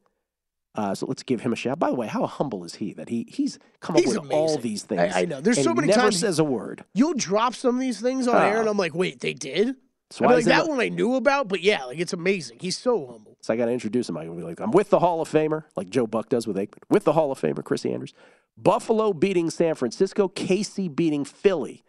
[0.73, 1.77] Uh, so let's give him a shout.
[1.79, 4.57] By the way, how humble is he that he he's come up He's with all
[4.57, 5.13] these things?
[5.13, 5.41] I, I know.
[5.41, 6.85] There's so many never times says a word.
[6.93, 8.39] You'll drop some of these things on Oh.
[8.39, 9.75] air, and I'm like, wait, they did?
[10.11, 12.59] So like, that one I knew about, but yeah, like it's amazing.
[12.61, 13.37] He's so humble.
[13.41, 14.17] So I got to introduce him.
[14.17, 16.57] I can be like, I'm with the Hall of Famer, like Joe Buck does with
[16.57, 18.13] Aikman, with the Hall of Famer, Chrissy Andrews.
[18.57, 21.83] Buffalo beating San Francisco, KC beating Philly,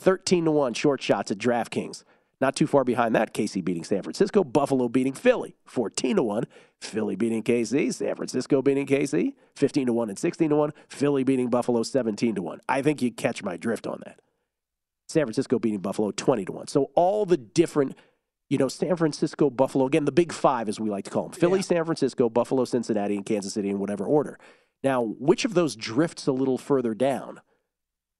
[0.00, 2.02] 13 to 1 short shots at DraftKings.
[2.40, 6.44] Not too far behind that, KC beating San Francisco, Buffalo beating Philly, 14 to 1.
[6.82, 10.72] Philly beating KC, San Francisco beating KC, 15 to 1 and 16 to 1.
[10.88, 12.60] Philly beating Buffalo, 17 to 1.
[12.68, 14.20] I think you catch my drift on that.
[15.08, 16.68] San Francisco beating Buffalo 20 to 1.
[16.68, 17.96] So all the different,
[18.50, 21.32] you know, San Francisco, Buffalo, again, the big five, as we like to call them
[21.32, 24.38] Philly, San Francisco, Buffalo, Cincinnati, and Kansas City in whatever order.
[24.82, 27.40] Now, which of those drifts a little further down?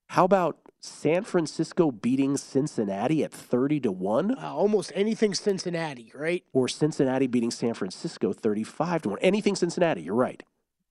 [0.09, 4.38] How about San Francisco beating Cincinnati at 30 to 1?
[4.38, 6.44] Uh, almost anything Cincinnati, right?
[6.53, 9.18] Or Cincinnati beating San Francisco 35 to 1?
[9.20, 10.42] Anything Cincinnati, you're right.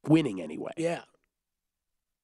[0.07, 0.73] Winning anyway.
[0.77, 1.01] Yeah.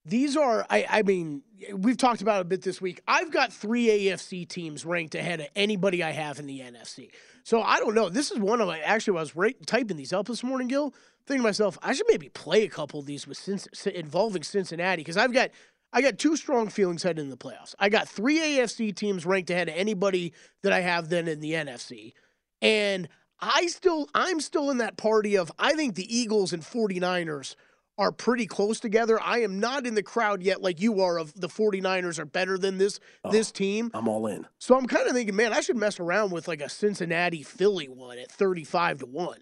[0.03, 3.01] These are, I, I mean, we've talked about it a bit this week.
[3.07, 7.11] I've got three AFC teams ranked ahead of anybody I have in the NFC.
[7.43, 8.09] So I don't know.
[8.09, 10.93] This is one of my, actually, I was right, typing these up this morning, Gill,
[11.27, 15.17] thinking to myself, I should maybe play a couple of these with involving Cincinnati because
[15.17, 15.51] I've got,
[15.93, 17.75] I got two strong feelings heading into the playoffs.
[17.79, 21.51] I got three AFC teams ranked ahead of anybody that I have then in the
[21.51, 22.13] NFC.
[22.61, 27.55] And I still, I'm still in that party of, I think the Eagles and 49ers
[27.97, 29.19] are pretty close together.
[29.21, 32.57] I am not in the crowd yet like you are of the 49ers are better
[32.57, 33.91] than this oh, this team.
[33.93, 34.47] I'm all in.
[34.59, 37.87] So I'm kind of thinking, man, I should mess around with like a Cincinnati Philly
[37.87, 39.37] one at 35 to 1.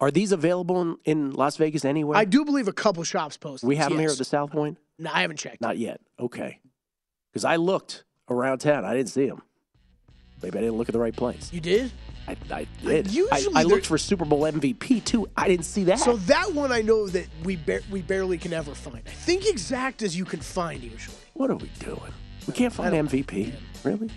[0.00, 2.16] Are these available in, in Las Vegas anywhere?
[2.16, 3.68] I do believe a couple shops posted.
[3.68, 4.78] We have them here at the South Point?
[5.00, 5.62] No, I haven't checked.
[5.62, 6.00] Not yet.
[6.18, 6.60] Okay.
[7.32, 8.84] Because I looked around town.
[8.84, 9.40] I didn't see them.
[10.42, 11.50] Maybe I didn't look at the right place.
[11.52, 11.90] You did?
[12.28, 13.08] I, I did.
[13.08, 15.26] I, usually I looked for Super Bowl MVP too.
[15.36, 15.98] I didn't see that.
[15.98, 19.02] So that one I know that we bar- we barely can ever find.
[19.06, 21.16] I think exactas you can find usually.
[21.34, 22.12] what are we doing?
[22.46, 23.54] We can't find MVP.
[23.84, 24.10] Really?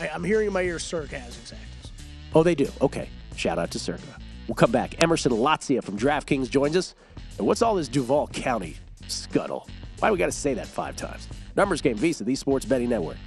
[0.00, 1.90] I, I'm hearing in my ear Circa has exactas.
[2.34, 2.70] Oh, they do.
[2.80, 3.08] Okay.
[3.36, 4.02] Shout out to Circa.
[4.46, 5.02] We'll come back.
[5.02, 6.94] Emerson Lotzia from DraftKings joins us.
[7.38, 8.76] And what's all this Duval County
[9.08, 9.68] scuttle?
[10.00, 11.28] Why we got to say that five times?
[11.56, 13.18] Numbers game VSIN, the Sports Betting Network.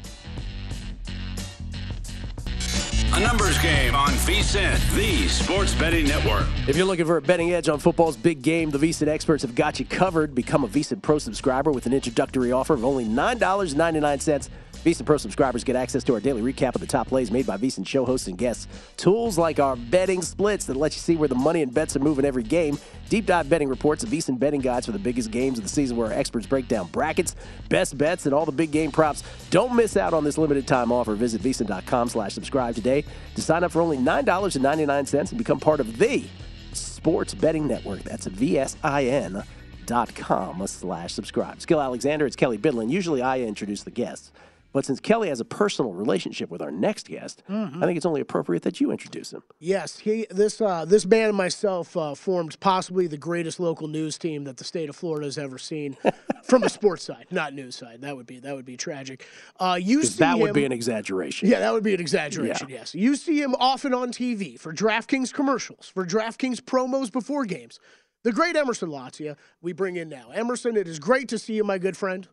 [3.15, 6.47] A numbers game on VSIN, the Sports Betting Network.
[6.67, 9.53] If you're looking for a betting edge on football's big game, the VSiN experts have
[9.53, 10.33] got you covered.
[10.33, 14.49] Become a VSiN Pro subscriber with an introductory offer of only $9.99.
[14.83, 17.55] VSiN Pro subscribers get access to our daily recap of the top plays made by
[17.57, 18.67] VSiN show hosts and guests.
[18.97, 21.99] Tools like our betting splits that let you see where the money and bets are
[21.99, 22.77] moving every game.
[23.07, 25.95] Deep dive betting reports and VSiN betting guides for the biggest games of the season
[25.95, 27.35] where our experts break down brackets,
[27.69, 29.23] best bets, and all the big game props.
[29.49, 31.15] Don't miss out on this limited time offer.
[31.15, 35.97] Visit VSiN.com slash subscribe today to sign up for only $9.99 and become part of
[35.97, 36.25] the
[36.73, 38.03] Sports Betting Network.
[38.03, 39.45] That's VSIN
[39.85, 41.59] dot com slash subscribe.
[41.65, 42.89] Gill Alexander, it's Kelly Bidlin.
[42.89, 44.31] Usually I introduce the guests,
[44.73, 48.21] but since Kelly has a personal relationship with our next guest, I think it's only
[48.21, 49.43] appropriate that you introduce him.
[49.59, 54.17] Yes, he this uh, this man and myself uh, formed possibly the greatest local news
[54.17, 55.95] team that the state of Florida has ever seen,
[56.43, 58.01] from a sports side, not news side.
[58.01, 59.25] That would be that would be tragic.
[59.59, 61.47] Uh, you see that would be an exaggeration.
[61.49, 62.69] Yeah, that would be an exaggeration.
[62.69, 62.77] Yeah.
[62.79, 67.79] Yes, you see him often on TV for DraftKings commercials, for DraftKings promos before games.
[68.23, 70.29] The great Emerson Lotzia, we bring in now.
[70.33, 72.27] Emerson, it is great to see you, my good friend.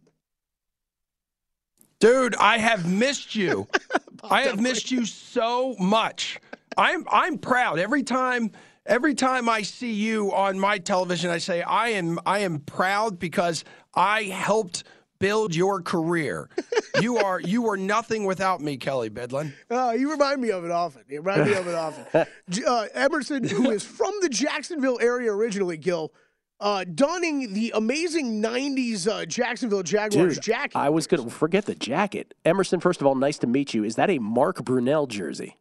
[2.00, 3.68] Dude, I have missed you.
[4.24, 6.40] I have missed you so much.
[6.76, 8.52] I'm I'm proud every time
[8.86, 13.18] every time I see you on my television I say I am I am proud
[13.18, 14.84] because I helped
[15.18, 16.48] build your career.
[17.02, 19.52] you are you are nothing without me, Kelly Bidlin.
[19.70, 21.02] Uh, you remind me of it often.
[21.08, 22.26] You remind me of it often.
[22.66, 26.12] Uh, Emerson, who is from the Jacksonville area originally, Gill,
[26.60, 30.76] uh, donning the amazing 90s uh, Jacksonville Jaguars Dude, jacket.
[30.76, 32.34] I was going to forget the jacket.
[32.44, 33.84] Emerson, first of all, nice to meet you.
[33.84, 35.56] Is that a Mark Brunell jersey?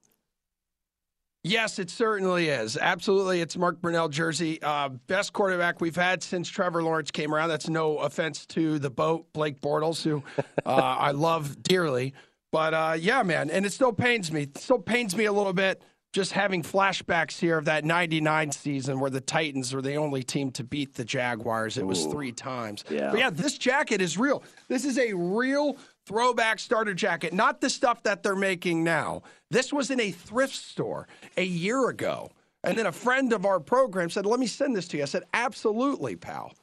[1.43, 2.75] Yes, it certainly is.
[2.75, 3.39] Absolutely.
[3.39, 4.62] It's Mark Brunell jersey.
[4.62, 7.47] Uh, best quarterback we've had since Trevor Lawrence came around.
[7.47, 12.13] That's no offense to the boat, Blake Bortles, who uh, I love dearly.
[12.51, 14.43] But uh, yeah, man, and it still pains me.
[14.43, 15.81] It still pains me a little bit
[16.12, 20.52] just having flashbacks here of that 99 season where the Titans were the only team
[20.52, 21.78] to beat the Jaguars.
[21.78, 22.84] It was three times.
[22.89, 23.12] Yeah.
[23.12, 24.43] But yeah, this jacket is real.
[24.67, 29.22] This is a real throwback starter jacket, not the stuff that they're making now.
[29.52, 32.32] This was in a thrift store a year ago.
[32.63, 35.04] And then a friend of our program said, Let me send this to you.
[35.04, 36.54] I said, Absolutely, pal.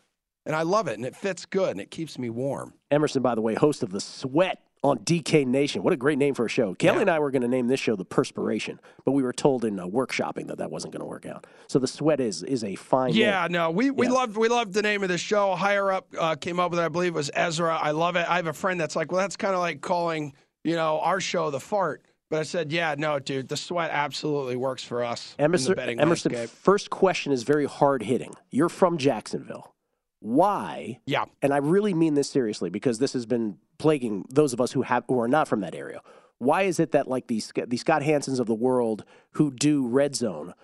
[0.45, 2.73] And I love it, and it fits good, and it keeps me warm.
[2.91, 5.83] Emerson, by the way, host of The Sweat on DK Nation.
[5.83, 6.75] What a great name for a show.
[6.75, 9.64] Kelly and I were going to name this show The Perspiration, but we were told
[9.64, 11.46] in uh, workshopping that that wasn't going to work out.
[11.68, 13.53] So The Sweat is is a fine Yeah, name.
[13.53, 14.12] no, we, we Yeah.
[14.12, 15.55] loved we loved the name of the show.
[15.57, 17.77] Higher up uh, came up with it, I believe it was Ezra.
[17.77, 18.29] I love it.
[18.29, 20.33] I have a friend that's like, well, that's kind of like calling
[20.64, 22.03] you know our show the fart.
[22.31, 26.51] But I said, yeah, no, dude, the sweat absolutely works for us Emerson, Emerson landscape.
[26.59, 28.35] first question is very hard hitting.
[28.51, 29.72] You're from Jacksonville.
[30.20, 30.99] Why?
[31.07, 31.27] Yeah.
[31.42, 34.83] And I really mean this seriously because this has been plaguing those of us who
[34.83, 36.01] have who are not from that area.
[36.39, 40.15] Why is it that like these the Scott Hansons of the world who do red
[40.15, 40.55] zone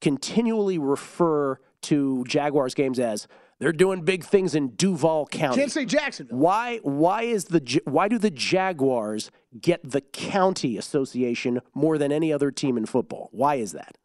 [0.00, 3.26] continually refer to Jaguars games as
[3.58, 5.56] they're doing big things in Duval County?
[5.56, 6.38] Can't say Jacksonville.
[6.38, 6.78] Why?
[6.78, 12.50] Why is the why do the Jaguars get the county association more than any other
[12.50, 13.28] team in football?
[13.32, 13.96] Why is that?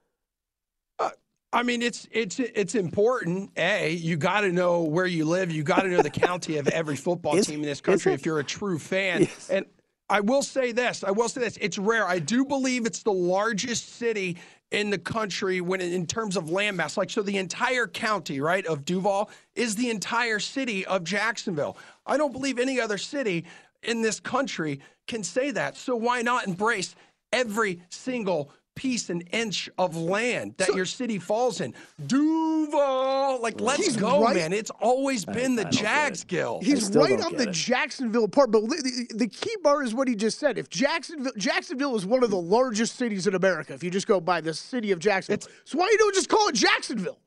[1.54, 3.52] I mean, it's it's it's important.
[3.58, 5.52] A, you got to know where you live.
[5.52, 8.26] You got to know the county of every football Is- team in this country if
[8.26, 9.28] you're a true fan.
[9.50, 9.66] And
[10.10, 11.04] I will say this.
[11.04, 11.58] I will say this.
[11.60, 12.08] It's rare.
[12.08, 14.38] I do believe it's the largest city
[14.72, 16.96] in the country when in terms of landmass.
[16.96, 21.78] Like so, the entire county, right, of Duval is the entire city of Jacksonville.
[22.06, 23.46] I don't believe any other city
[23.84, 25.76] in this country can say that.
[25.76, 26.96] So why not embrace
[27.34, 31.72] every single piece and inch of land that your city falls in?
[32.08, 34.54] Duval, like let's go, right- man.
[34.54, 36.60] It's always been the Jags, Gill.
[36.63, 40.39] He's right on the Jacksonville part, but the, the key bar is what he just
[40.39, 40.58] said.
[40.58, 43.74] If Jacksonville, Jacksonville is one of the largest cities in America.
[43.74, 46.48] If you just go by the city of Jacksonville, so why you don't just call
[46.48, 47.20] it Jacksonville?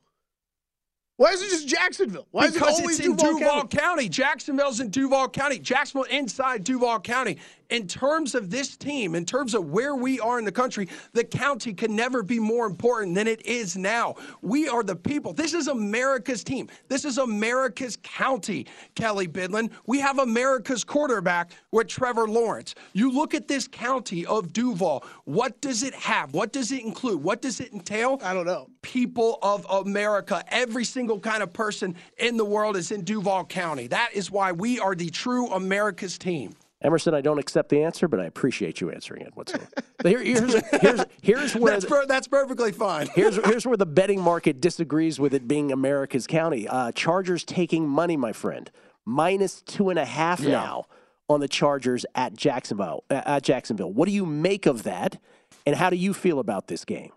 [1.17, 2.27] Why is it just Jacksonville?
[2.31, 3.77] Why is it because always it's in Duval, Duval, County?
[3.77, 4.09] County?
[4.09, 5.59] Jacksonville's in Duval County.
[5.59, 7.37] Jacksonville inside Duval County.
[7.69, 11.23] In terms of this team, in terms of where we are in the country, the
[11.23, 14.15] county can never be more important than it is now.
[14.41, 15.33] We are the people.
[15.33, 16.69] This is America's team.
[16.89, 19.71] This is America's county, Kelly Bidlin.
[19.87, 22.75] We have America's quarterback with Trevor Lawrence.
[22.93, 25.03] You look at this county of Duval.
[25.23, 26.33] What does it have?
[26.33, 27.23] What does it include?
[27.23, 28.19] What does it entail?
[28.23, 28.69] I don't know.
[28.83, 30.43] People of America.
[30.49, 33.87] Every single kind of person in the world is in Duval County.
[33.87, 36.53] That is why we are the true America's team.
[36.85, 39.31] Emerson, I don't accept the answer, but I appreciate you answering it.
[39.33, 39.53] What's
[40.03, 43.07] here, here's here's here's where That's, the- per- that's perfectly fine.
[43.13, 46.67] Here's here's where the betting market disagrees with it being America's county.
[46.67, 48.69] Uh, Chargers taking money, my friend,
[49.05, 50.51] minus two and a half Yeah.
[50.51, 50.85] now
[51.27, 53.03] on the Chargers at Jacksonville.
[53.09, 55.19] Uh, at Jacksonville, what do you make of that,
[55.65, 57.11] and how do you feel about this game?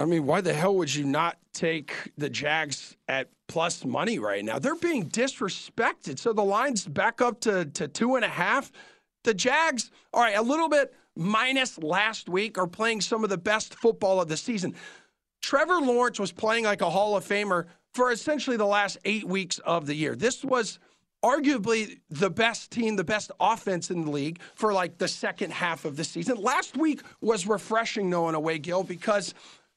[0.00, 4.44] I mean, why the hell would you not take the Jags at plus money right
[4.44, 4.58] now?
[4.58, 6.18] They're being disrespected.
[6.18, 8.72] So the line's back up to, to two and a half.
[9.24, 13.38] The Jags, all right, a little bit minus last week, are playing some of the
[13.38, 14.74] best football of the season.
[15.42, 19.58] Trevor Lawrence was playing like a Hall of Famer for essentially the last eight weeks
[19.58, 20.16] of the year.
[20.16, 20.78] This was
[21.22, 25.84] arguably the best team, the best offense in the league for like the second half
[25.84, 26.36] of the season.
[26.36, 29.34] Last week was refreshing, though, in a way, Gill, because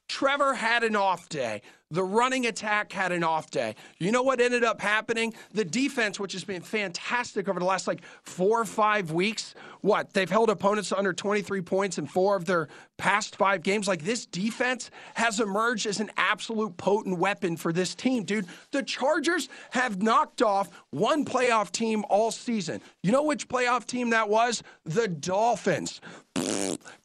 [0.08, 1.62] Trevor had an off day.
[1.92, 3.76] The running attack had an off day.
[3.98, 5.34] You know what ended up happening?
[5.52, 10.12] The defense, which has been fantastic over the last like four or five weeks, what?
[10.12, 13.86] They've held opponents under 23 points in four of their past five games.
[13.86, 18.46] Like this defense has emerged as an absolute potent weapon for this team, dude.
[18.72, 22.80] The Chargers have knocked off one playoff team all season.
[23.04, 24.64] You know which playoff team that was?
[24.84, 26.00] The Dolphins.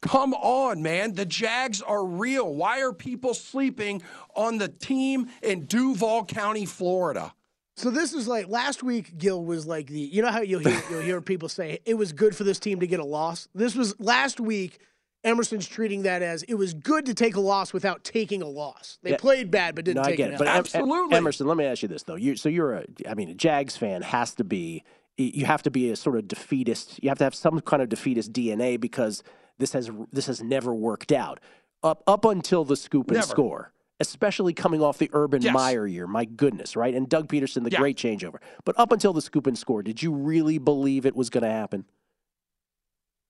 [0.00, 1.14] Come on, man.
[1.14, 2.54] The Jags are real.
[2.54, 4.02] Why are people sleeping
[4.34, 7.34] on the team in Duval County, Florida?
[7.76, 9.16] So this is like last week.
[9.16, 9.98] Gill was like the.
[10.00, 12.80] You know how you'll hear you'll hear people say it was good for this team
[12.80, 13.48] to get a loss.
[13.54, 14.78] This was last week.
[15.24, 18.98] Emerson's treating that as it was good to take a loss without taking a loss.
[19.04, 19.18] They Yeah.
[19.18, 20.38] played bad, but didn't no, I take get an it.
[20.38, 20.82] But L.
[20.82, 22.16] Em- Em- Emerson, let me ask you this though.
[22.16, 24.82] You, so you're a, I mean, a Jags fan has to be.
[25.18, 26.98] You have to be a sort of defeatist.
[27.02, 29.22] You have to have some kind of defeatist DNA because
[29.58, 31.38] this has this has never worked out
[31.84, 33.26] up up until the scoop and Never.
[33.28, 33.72] score.
[34.02, 35.54] Especially coming off the Urban Yes.
[35.54, 36.92] Meyer year, my goodness, right?
[36.92, 37.78] And Doug Pederson, the Yeah.
[37.78, 38.38] great changeover.
[38.64, 41.50] But up until the scoop and score, did you really believe it was going to
[41.50, 41.84] happen?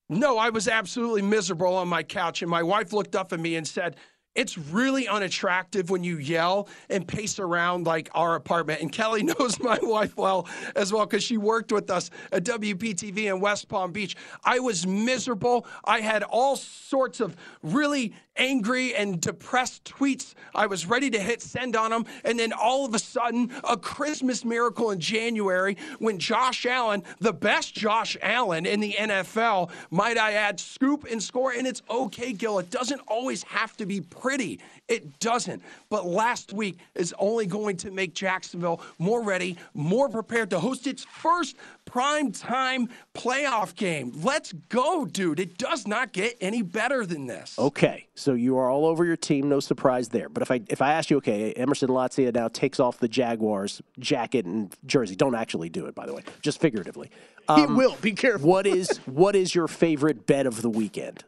[0.09, 3.55] No, I was absolutely miserable on my couch, and my wife looked up at me
[3.55, 3.97] and said,
[4.35, 8.81] it's really unattractive when you yell and pace around like our apartment.
[8.81, 13.25] And Kelly knows my wife well as well because she worked with us at WPTV
[13.31, 14.15] in West Palm Beach.
[14.43, 15.67] I was miserable.
[15.85, 20.33] I had all sorts of really angry and depressed tweets.
[20.55, 22.05] I was ready to hit send on them.
[22.23, 27.33] And then all of a sudden, a Christmas miracle in January when Josh Allen, the
[27.33, 31.51] best Josh Allen in the NFL, might I add, scoop and score.
[31.51, 32.59] And it's okay, Gill.
[32.59, 34.59] It doesn't always have to be pretty.
[34.89, 35.63] It doesn't.
[35.89, 40.87] But last week is only going to make Jacksonville more ready, more prepared to host
[40.87, 41.55] its first
[41.85, 44.11] prime time playoff game.
[44.21, 45.39] Let's go, dude.
[45.39, 47.57] It does not get any better than this.
[47.57, 50.27] Okay, so you are all over your team, no surprise there.
[50.27, 53.81] But if I if I ask you, okay, Emerson Lotzia now takes off the Jaguars
[53.99, 55.15] jacket and jersey.
[55.15, 57.09] Don't actually do it, by the way, just figuratively.
[57.47, 57.95] Um, he will.
[58.01, 58.49] Be careful.
[58.49, 61.23] what is what is your favorite bet of the weekend?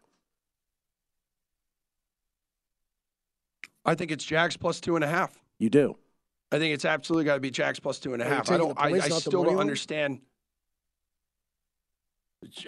[3.85, 5.37] I think it's Jags plus two and a half.
[5.59, 5.97] You do.
[6.51, 8.49] I think it's absolutely got to be Jags plus two and a half.
[8.51, 8.79] I don't.
[8.79, 10.21] I, I still don't understand.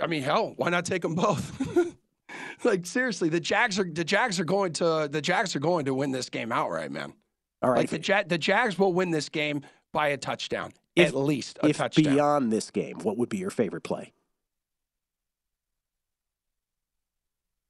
[0.01, 1.95] I mean, hell, why not take them both?
[2.63, 5.93] like seriously, the Jags are the Jags are going to the Jags are going to
[5.93, 7.13] win this game outright, man.
[7.61, 9.61] All right, like the ja- the Jags will win this game
[9.93, 12.15] by a touchdown, if, at least a if touchdown.
[12.15, 14.13] Beyond this game, what would be your favorite play?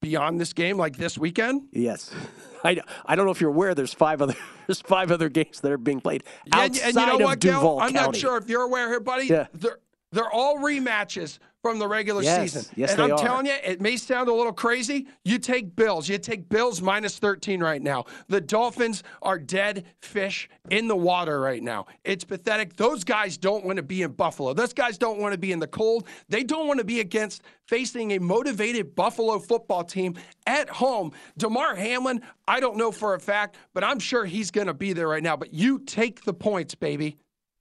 [0.01, 1.63] Beyond this game, like this weekend?
[1.71, 2.13] Yes.
[2.63, 3.75] I, I don't know if you're aware.
[3.75, 4.35] There's five other
[4.67, 7.39] there's five other games that are being played outside and, and you know of what,
[7.39, 7.79] Duval Gail?
[7.79, 8.05] I'm County.
[8.05, 9.27] not sure if you're aware here, buddy.
[9.27, 9.47] Yeah.
[9.53, 9.79] They're,
[10.11, 12.53] they're all rematches from the regular yes.
[12.53, 12.73] season.
[12.77, 13.17] Yes, and I'm are.
[13.17, 15.05] telling you, it may sound a little crazy.
[15.25, 16.07] You take Bills.
[16.07, 18.05] You take Bills minus 13 right now.
[18.29, 21.87] The Dolphins are dead fish in the water right now.
[22.05, 22.77] It's pathetic.
[22.77, 24.53] Those guys don't want to be in Buffalo.
[24.53, 26.07] Those guys don't want to be in the cold.
[26.29, 30.15] They don't want to be against facing a motivated Buffalo football team
[30.45, 31.11] at home.
[31.37, 34.93] Damar Hamlin, I don't know for a fact, but I'm sure he's going to be
[34.93, 35.35] there right now.
[35.35, 37.17] But you take the points, baby.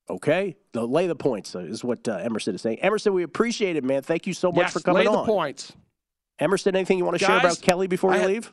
[0.09, 2.79] Okay, the, lay the points is what uh, Emerson is saying.
[2.81, 4.03] Emerson, we appreciate it, man.
[4.03, 5.13] Thank you so much yes, for coming on.
[5.13, 5.27] lay on.
[5.27, 5.73] the points.
[6.39, 8.53] Emerson, anything you want to Guys, share about Kelly before I you had- leave?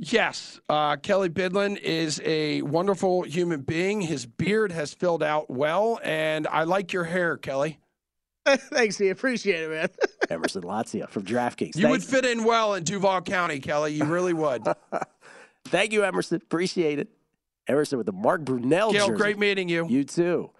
[0.00, 4.00] Yes, uh, Kelly Bidlin is a wonderful human being.
[4.00, 7.80] His beard has filled out well, and I like your hair, Kelly.
[8.46, 9.88] Thanks, he appreciate it, man.
[10.30, 11.74] Emerson Lotzia from DraftKings.
[11.74, 13.92] You Thank- would fit in well in Duval County, Kelly.
[13.94, 14.62] You really would.
[15.64, 16.36] Thank you, Emerson.
[16.36, 17.08] Appreciate it.
[17.68, 19.12] Emerson with the Mark Brunell Gail, jersey.
[19.18, 19.86] great meeting you.
[19.88, 20.50] You too.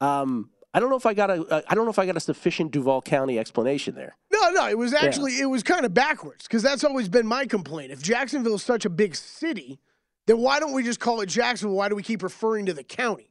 [0.00, 1.42] Um, I don't know if I got a.
[1.42, 4.16] Uh, don't know if I got a sufficient Duval County explanation there.
[4.32, 7.46] No, no, it was actually it was kind of backwards because that's always been my
[7.46, 7.92] complaint.
[7.92, 9.80] If Jacksonville is such a big city,
[10.26, 11.76] then why don't we just call it Jacksonville?
[11.76, 13.30] Why do we keep referring to the county?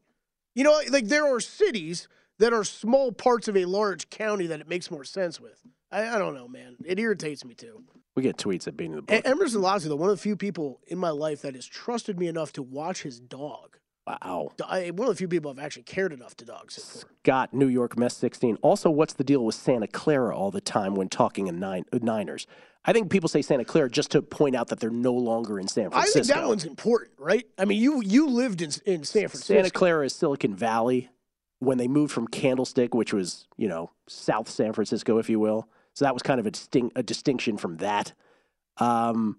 [0.55, 2.07] You know, like there are cities
[2.39, 5.61] that are small parts of a large county that it makes more sense with.
[5.91, 6.75] I, I don't know, man.
[6.85, 7.83] It irritates me too.
[8.19, 9.21] We get tweets at being in the book.
[9.23, 12.51] Emerson though, one of the few people in my life that has trusted me enough
[12.51, 13.77] to watch his dog.
[14.05, 14.51] Wow.
[14.67, 17.05] I, one of the few people I've actually cared enough to dogs.
[17.23, 18.57] Scott, New York Mess 16.
[18.61, 21.99] Also, what's the deal with Santa Clara all the time when talking in nine, uh,
[22.01, 22.45] Niners?
[22.83, 25.69] I think people say Santa Clara just to point out that they're no longer in
[25.69, 26.19] San Francisco.
[26.19, 27.47] I think that one's important, right?
[27.57, 29.53] I mean, you you lived in in San Francisco.
[29.53, 31.09] Santa Clara is Silicon Valley.
[31.59, 35.69] When they moved from Candlestick, which was you know South San Francisco, if you will,
[35.99, 38.13] so that was kind of a, distinct, a distinction from that.
[38.77, 39.35] Um,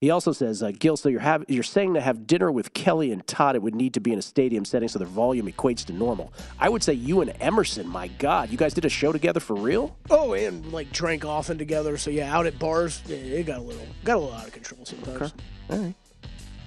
[0.00, 3.10] he also says, uh, Gill, so you're have, you're saying to have dinner with Kelly
[3.10, 5.84] and Todd, it would need to be in a stadium setting so their volume equates
[5.86, 6.32] to normal.
[6.60, 9.56] I would say you and Emerson, my God, you guys did a show together for
[9.56, 9.96] real?
[10.10, 11.98] Oh, and like drank often together.
[11.98, 14.84] So yeah, out at bars, it got a little got a little out of control
[14.84, 15.34] sometimes.
[15.70, 15.94] All right.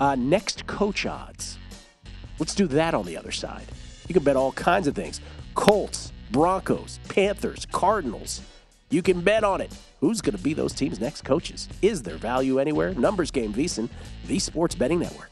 [0.01, 1.57] Uh, next coach odds.
[2.39, 3.67] Let's do that on the other side.
[4.09, 5.21] You can bet all kinds of things
[5.55, 8.41] Colts, Broncos, Panthers, Cardinals.
[8.93, 9.75] You can bet on it.
[10.01, 11.67] Who's going to be those teams' next coaches?
[11.81, 12.93] Is there value anywhere?
[12.93, 13.89] Numbers Game VSiN,
[14.27, 15.31] the Sports Betting Network.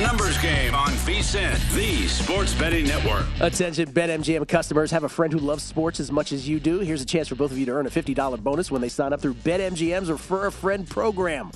[0.00, 3.26] Numbers game on VSIN, the sports betting network.
[3.40, 4.90] Attention, BetMGM customers.
[4.90, 6.78] Have a friend who loves sports as much as you do.
[6.78, 9.12] Here's a chance for both of you to earn a $50 bonus when they sign
[9.12, 11.50] up through BetMGM's Refer a Friend program.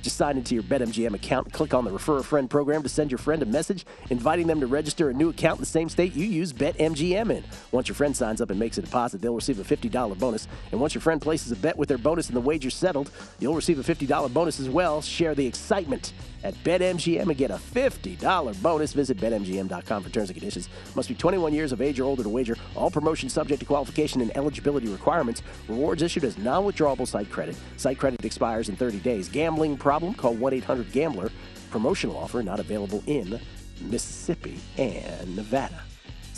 [0.00, 2.88] Just sign into your BetMGM account and click on the Refer a Friend program to
[2.88, 5.90] send your friend a message inviting them to register a new account in the same
[5.90, 7.44] state you use BetMGM in.
[7.70, 10.48] Once your friend signs up and makes a deposit, they'll receive a $50 bonus.
[10.72, 13.54] And once your friend places a bet with their bonus and the wager settled, you'll
[13.54, 15.02] receive a $50 bonus as well.
[15.02, 18.92] Share the excitement at BetMGM and get a $50 bonus.
[18.92, 20.68] Visit BetMGM.com for terms and conditions.
[20.96, 22.56] Must be 21 years of age or older to wager.
[22.74, 25.42] All promotions subject to qualification and eligibility requirements.
[25.68, 27.54] Rewards issued as non withdrawable site credit.
[27.76, 29.28] Site credit expires in 30 days.
[29.28, 30.14] Gambling problem?
[30.14, 31.30] Call 1 800 Gambler.
[31.70, 33.38] Promotional offer not available in
[33.80, 35.82] Mississippi and Nevada.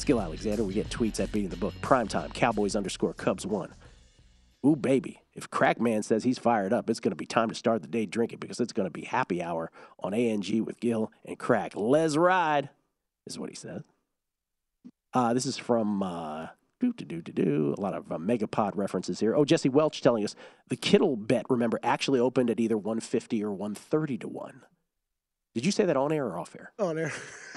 [0.04, 1.74] Gill Alexander, we get tweets at Beating the Book.
[1.80, 3.72] Primetime, Cowboys underscore Cubs one.
[4.66, 5.21] Ooh, baby.
[5.34, 8.06] If Crackman says he's fired up, it's going to be time to start the day
[8.06, 9.70] drinking because it's going to be happy hour
[10.00, 11.72] on ANG with Gill and Crack.
[11.74, 12.68] Let's ride,
[13.26, 13.82] is what he says.
[15.14, 16.48] Uh, this is from uh.
[16.84, 19.36] A lot of uh, Megapod references here.
[19.36, 20.34] Oh, Jesse Welch telling us
[20.68, 21.46] the Kittle bet.
[21.48, 24.62] Remember, actually opened at either 150 or 130 to one.
[25.54, 26.72] Did you say that on air or off air?
[26.78, 27.12] On air.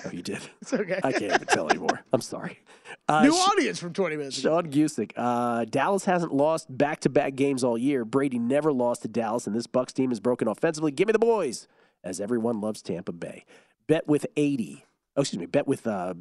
[0.06, 0.40] Oh, you did.
[0.62, 1.00] It's okay.
[1.04, 2.02] I can't even tell anymore.
[2.12, 2.60] I'm sorry.
[3.08, 4.50] Uh, New audience from 20 minutes ago.
[4.62, 5.12] Sean Gusick.
[5.16, 8.04] Uh, Dallas hasn't lost back-to-back games all year.
[8.04, 10.92] Brady never lost to Dallas, and this Bucs team is broken offensively.
[10.92, 11.68] Give me the boys,
[12.04, 13.46] as everyone loves Tampa Bay.
[13.88, 14.84] Bet with 80.
[15.16, 15.46] Oh, excuse me.
[15.46, 16.14] Bet with uh,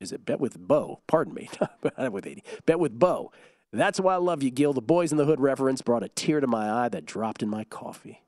[0.00, 1.00] is it bet with Bo?
[1.06, 1.48] Pardon me.
[1.98, 2.42] Not with 80.
[2.66, 3.30] Bet with Bo.
[3.72, 4.72] That's why I love you, Gill.
[4.72, 7.48] The Boys in the Hood reference brought a tear to my eye that dropped in
[7.48, 8.23] my coffee.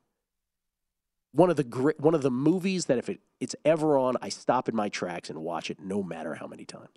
[1.37, 4.31] One of the great, one of the movies that if it, it's ever on, I
[4.31, 6.89] stop in my tracks and watch it, no matter how many times.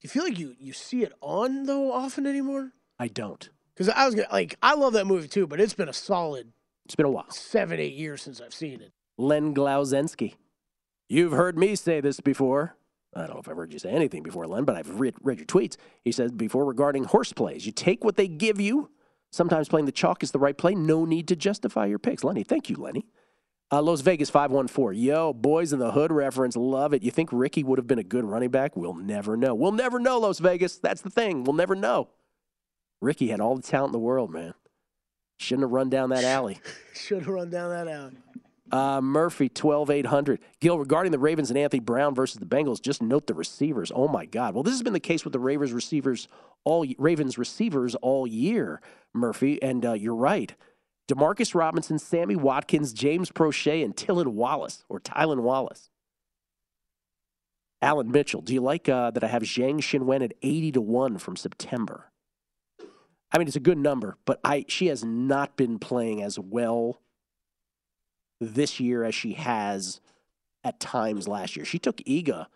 [0.00, 2.72] You feel like you, you see it on, though, often anymore?
[2.98, 3.46] I don't.
[3.74, 6.52] Because I was gonna, like, I love that movie too, but it's been a solid
[6.86, 7.30] It's been a while.
[7.30, 8.92] seven, eight years since I've seen it.
[9.18, 10.34] Len Glauzensky.
[11.10, 12.76] You've heard me say this before.
[13.14, 15.38] I don't know if I've heard you say anything before, Len, but I've read, read
[15.38, 15.76] your tweets.
[16.02, 18.90] He says before regarding horse plays, you take what they give you.
[19.30, 20.74] Sometimes playing the chalk is the right play.
[20.74, 22.24] No need to justify your picks.
[22.24, 23.06] Lenny, thank you, Lenny.
[23.72, 25.00] Uh, Las Vegas 514.
[25.00, 26.56] Yo, boys in the hood reference.
[26.56, 27.02] Love it.
[27.02, 28.76] You think Ricky would have been a good running back?
[28.76, 29.54] We'll never know.
[29.54, 30.76] We'll never know, Las Vegas.
[30.76, 31.44] That's the thing.
[31.44, 32.08] We'll never know.
[33.00, 34.54] Ricky had all the talent in the world, man.
[35.38, 36.58] Shouldn't have run down that alley.
[36.94, 38.12] Should have run down that alley.
[38.70, 40.40] Uh, Murphy, 12800.
[40.60, 43.92] Gill, regarding the Ravens and Anthony Brown versus the Bengals, just note the receivers.
[43.94, 44.54] Oh, my God.
[44.54, 46.28] Well, this has been the case with the Ravens receivers
[46.64, 48.80] all Ravens receivers all year,
[49.12, 49.62] Murphy.
[49.62, 50.54] And uh, you're right.
[51.08, 55.90] Demarcus Robinson, Sammy Watkins, James Proche, and Tylan Wallace, or Tylan Wallace.
[57.82, 61.18] Alan Mitchell, do you like uh, that I have Zheng Qinwen at 80 to 1
[61.18, 62.10] from September?
[63.30, 67.00] I mean, it's a good number, but I she has not been playing as well
[68.40, 70.00] this year as she has
[70.62, 71.64] at times last year.
[71.64, 72.46] She took Iga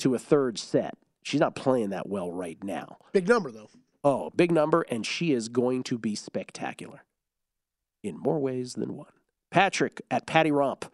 [0.00, 0.96] to a third set.
[1.24, 2.98] She's not playing that well right now.
[3.12, 3.70] Big number, though.
[4.04, 7.02] Oh, big number, and she is going to be spectacular
[8.02, 9.12] in more ways than one.
[9.50, 10.84] Patrick at Patty Romp.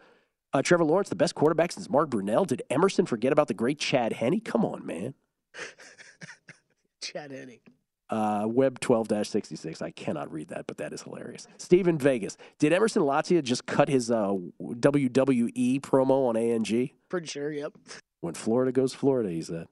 [0.53, 2.47] Uh, Trevor Lawrence, the best quarterback since Mark Brunell.
[2.47, 4.39] Did Emerson forget about the great Chad Henne?
[4.39, 5.13] Come on, man.
[7.01, 7.59] Chad Henne.
[8.09, 9.81] Uh, Web 12 66.
[9.81, 11.47] I cannot read that, but that is hilarious.
[11.57, 12.37] Steven Vegas.
[12.59, 16.91] Did Emerson Lotzia just cut his uh, WWE promo on ANG?
[17.09, 17.73] Pretty sure, yep.
[18.21, 19.67] When Florida goes Florida, he said.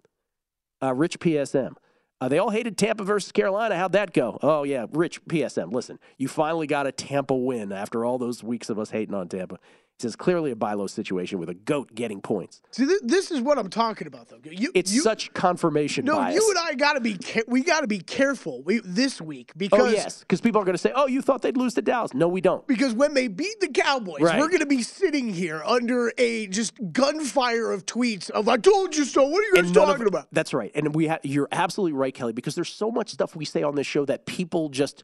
[0.81, 1.75] Uh, Rich PSM.
[2.23, 3.75] Uh, they all hated Tampa versus Carolina.
[3.75, 4.39] How'd that go?
[4.41, 4.85] Oh, yeah.
[4.93, 5.73] Rich PSM.
[5.73, 9.27] Listen, you finally got a Tampa win after all those weeks of us hating on
[9.27, 9.59] Tampa.
[9.99, 12.61] He says clearly a buy low situation with a goat getting points.
[12.71, 14.39] See, th- this is what I'm talking about, though.
[14.43, 16.35] You, it's you, such confirmation no, bias.
[16.35, 19.51] you and I got to be ca- we got to be careful we, this week
[19.51, 21.75] oh, because oh yes, because people are going to say, "Oh, you thought they'd lose
[21.75, 22.65] to Dallas." No, we don't.
[22.67, 24.39] Because when they beat the Cowboys, Right.
[24.39, 28.95] we're going to be sitting here under a just gunfire of tweets of "I told
[28.95, 30.27] you so." What are you guys none of- talking about?
[30.31, 32.33] That's right, and we ha- you're absolutely right, Kelly.
[32.33, 35.03] Because there's so much stuff we say on this show that people just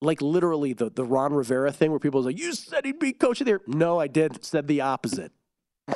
[0.00, 3.12] like literally the the Ron Rivera thing, where people are like, "You said he'd be
[3.12, 4.44] coach of the year." No, I did.
[4.44, 5.32] Said the opposite.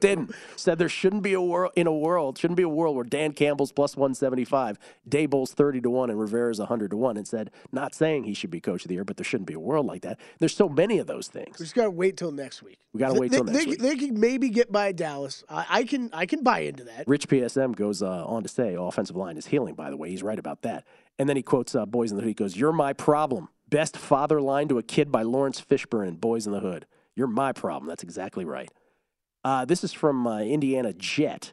[0.00, 3.04] Didn't said there shouldn't be a world in a world shouldn't be a world where
[3.04, 7.18] Dan Campbell's plus one seventy five, Daboll's thirty to one, and Rivera's hundred to one.
[7.18, 9.52] And said not saying he should be coach of the year, but there shouldn't be
[9.52, 10.18] a world like that.
[10.38, 11.58] There's so many of those things.
[11.58, 12.78] We just got to wait till next week.
[12.94, 13.78] We got to They- wait till next they, week.
[13.80, 15.44] They can maybe get by Dallas.
[15.50, 17.06] I, I can I can buy into that.
[17.06, 20.08] Rich PSM goes uh, on to say, offensive line is healing, by the way.
[20.08, 20.86] He's right about that.
[21.18, 22.28] And then he quotes uh, Boys in the Hood.
[22.28, 23.48] He goes, You're my problem.
[23.68, 26.86] Best father line to a kid by Laurence Fishburne in Boys in the Hood.
[27.14, 27.88] You're my problem.
[27.88, 28.70] That's exactly right.
[29.42, 31.52] Uh, this is from uh, Indiana Jet.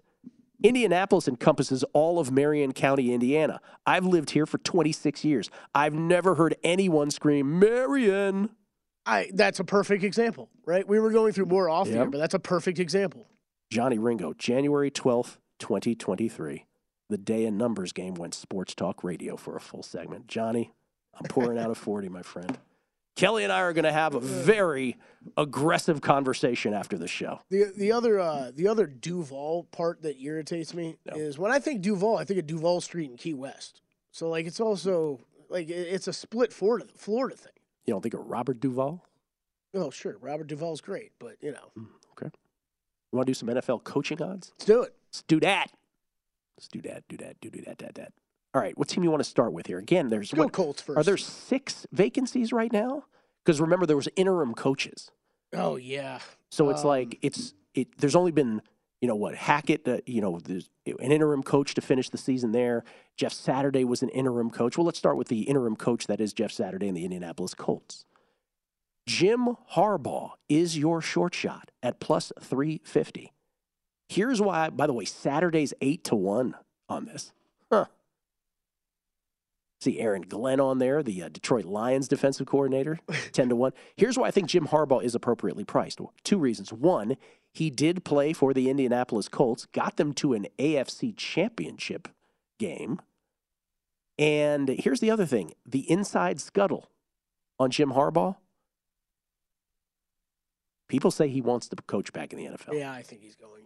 [0.62, 3.60] Indianapolis encompasses all of Marion County, Indiana.
[3.86, 5.50] I've lived here for 26 years.
[5.76, 8.50] I've never heard anyone scream, Marion.
[9.06, 10.88] I that's a perfect example, right?
[10.88, 11.98] We were going through more off Yep.
[11.98, 13.28] air, but that's a perfect example.
[13.70, 16.66] Johnny Ringo, January 12th, 2023.
[17.14, 20.26] The day in numbers game went sports talk radio for a full segment.
[20.26, 20.74] Johnny,
[21.14, 22.58] I'm pouring out a 40, my friend.
[23.16, 24.98] Kelly and I are going to have a very
[25.38, 27.40] aggressive conversation after the show.
[27.52, 31.84] The the other uh, the other Duval part that irritates me is when I think
[31.84, 33.82] Duval, I think of Duval Street in Key West.
[34.10, 37.54] So like it's also like it's a split Florida Florida thing.
[37.86, 39.06] You don't think of Robert Duvall?
[39.76, 41.70] Oh sure, Robert Duvall's great, but you know,
[42.14, 42.32] Okay.
[43.12, 44.52] You want to do some NFL coaching odds?
[44.58, 44.96] let's do it.
[45.10, 45.70] Let's do that.
[46.58, 48.14] Let's do that, do that, do, do that, that, that.
[48.54, 49.80] All right, what team you want to start with here?
[49.80, 50.98] Again, there's go what, Colts first.
[50.98, 53.06] Are there six vacancies right now?
[53.44, 55.10] Because remember, there was interim coaches.
[55.54, 56.20] Oh yeah.
[56.52, 57.98] So it's Um, like it's it.
[57.98, 58.62] There's only been
[59.02, 59.88] you know what Hackett.
[59.88, 62.84] Uh, you know, there's an interim coach to finish the season there.
[63.18, 64.78] Jeff Saturday was an interim coach.
[64.78, 68.06] Well, let's start with the interim coach that is Jeff Saturday in the Indianapolis Colts.
[69.08, 73.34] Jim Harbaugh is your short shot at plus three fifty.
[74.10, 74.70] Here's why.
[74.70, 76.56] By the way, Saturday's eight to one
[76.90, 77.32] on this.
[77.72, 77.86] Huh.
[79.82, 83.00] See Aaron Glenn on there, the uh, Detroit Lions defensive coordinator,
[83.34, 83.74] 10 to 1.
[83.98, 86.00] Here's why I think Jim Harbaugh is appropriately priced.
[86.24, 86.72] Two reasons.
[86.72, 87.18] One,
[87.52, 92.08] he did play for the Indianapolis Colts, got them to an AFC championship
[92.60, 93.02] game.
[94.18, 96.90] And here's the other thing the inside scuttle
[97.60, 98.38] on Jim Harbaugh.
[100.88, 102.74] People say he wants to coach back in the NFL.
[102.78, 103.64] Yeah, I think he's going.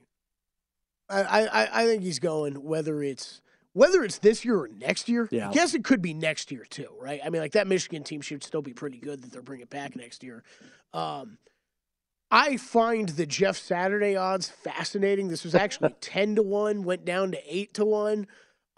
[1.09, 2.55] I, I, I think he's going.
[2.63, 3.41] Whether it's
[3.73, 5.49] whether it's this year or next year, Yeah.
[5.49, 7.21] I guess it could be next year too, right?
[7.23, 9.95] I mean, like that Michigan team should still be pretty good that they're bringing back
[9.95, 10.43] next year.
[10.93, 11.37] Um,
[12.31, 15.27] I find the Jeff Saturday odds fascinating.
[15.29, 18.27] This was actually ten to one, went down to eight to one.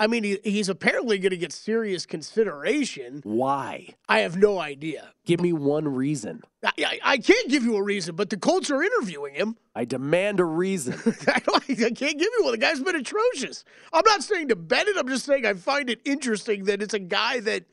[0.01, 3.19] I mean, he, he's apparently going to get serious consideration.
[3.23, 3.89] Why?
[4.07, 5.13] I have no idea.
[5.25, 6.41] Give me one reason.
[6.63, 9.57] I, I, I can't give you a reason, but the Colts are interviewing him.
[9.75, 10.95] I demand a reason.
[11.27, 12.51] I, I can't give you one.
[12.53, 13.65] The guy's been atrocious.
[13.91, 14.95] I'm not saying to bet it.
[14.97, 17.65] I'm just saying I find it interesting that it's a guy that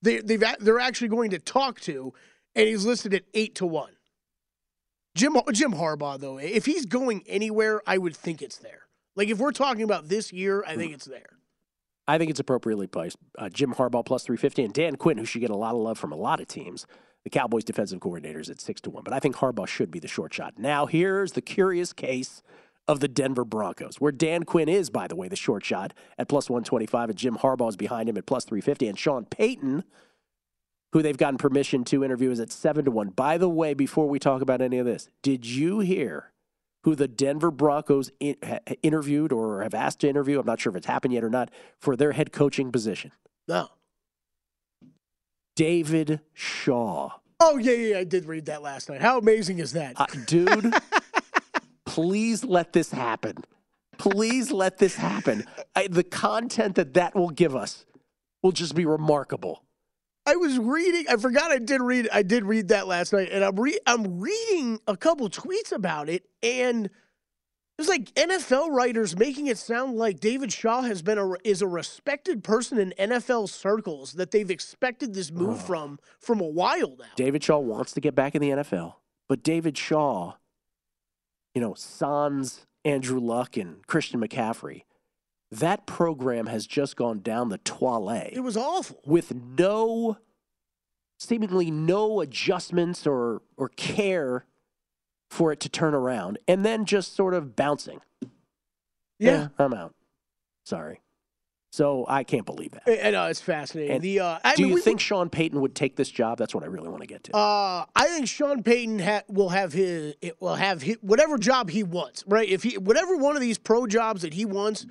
[0.00, 2.14] they, they've they're actually going to talk to,
[2.54, 3.92] and he's listed at eight to one.
[5.14, 8.80] Jim Jim Harbaugh though, if he's going anywhere, I would think it's there.
[9.16, 10.94] Like if we're talking about this year, I think hmm.
[10.94, 11.34] it's there.
[12.06, 13.16] I think it's appropriately priced.
[13.38, 15.98] Uh, Jim Harbaugh plus 350 and Dan Quinn, who should get a lot of love
[15.98, 16.86] from a lot of teams.
[17.24, 20.08] The Cowboys defensive coordinators at six to one, but I think Harbaugh should be the
[20.08, 20.58] short shot.
[20.58, 22.42] Now, here's the curious case
[22.86, 26.28] of the Denver Broncos, where Dan Quinn is, by the way, the short shot at
[26.28, 29.84] plus 125, and Jim Harbaugh is behind him at plus 350, and Sean Payton,
[30.92, 33.08] who they've gotten permission to interview, is at seven to one.
[33.08, 36.33] By the way, before we talk about any of this, did you hear
[36.84, 40.38] who the Denver Broncos in, ha, interviewed or have asked to interview?
[40.38, 43.10] I'm not sure if it's happened yet or not for their head coaching position.
[43.48, 43.68] No.
[45.56, 47.10] David Shaw.
[47.40, 49.00] Oh yeah, yeah, I did read that last night.
[49.00, 50.72] How amazing is that, uh, dude?
[51.86, 53.36] please let this happen.
[53.98, 55.44] Please let this happen.
[55.74, 57.86] I, the content that that will give us
[58.42, 59.62] will just be remarkable.
[60.26, 61.04] I was reading.
[61.08, 62.08] I forgot I did read.
[62.12, 66.08] I did read that last night, and I'm re, I'm reading a couple tweets about
[66.08, 66.88] it, and
[67.76, 71.66] there's like NFL writers making it sound like David Shaw has been a is a
[71.66, 75.66] respected person in NFL circles that they've expected this move oh.
[75.66, 77.04] from from a while now.
[77.16, 78.94] David Shaw wants to get back in the NFL,
[79.28, 80.34] but David Shaw,
[81.54, 84.84] you know, Sans Andrew Luck and Christian McCaffrey
[85.50, 88.30] that program has just gone down the toilet.
[88.32, 89.00] It was awful.
[89.04, 90.18] With no,
[91.18, 94.46] seemingly no adjustments or, or care
[95.30, 98.00] for it to turn around, and then just sort of bouncing.
[99.18, 99.30] Yeah.
[99.32, 99.94] yeah I'm out.
[100.64, 101.00] Sorry.
[101.74, 103.04] So I can't believe that.
[103.04, 103.96] I know it's fascinating.
[103.96, 106.38] And the uh, I do mean, you we, think Sean Payton would take this job?
[106.38, 107.36] That's what I really want to get to.
[107.36, 111.70] Uh, I think Sean Payton ha- will have his it will have his, whatever job
[111.70, 112.22] he wants.
[112.28, 112.48] Right?
[112.48, 114.86] If he whatever one of these pro jobs that he wants,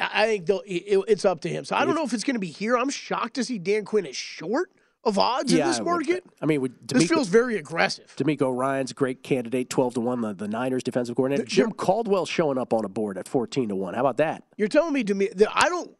[0.00, 1.64] I think it, it's up to him.
[1.64, 2.76] So I don't know if it's going to be here.
[2.76, 4.70] I'm shocked to see Dan Quinn is short
[5.04, 6.24] of odds yeah, in this market.
[6.42, 8.14] I, mean, this feels very aggressive.
[8.16, 10.20] DeMeco Ryans great candidate, twelve to one.
[10.20, 13.76] The, the Niners defensive coordinator, Jim Caldwell showing up on a board at fourteen to
[13.76, 13.94] one.
[13.94, 14.44] How about that?
[14.56, 15.94] You're telling me, Demi- I don't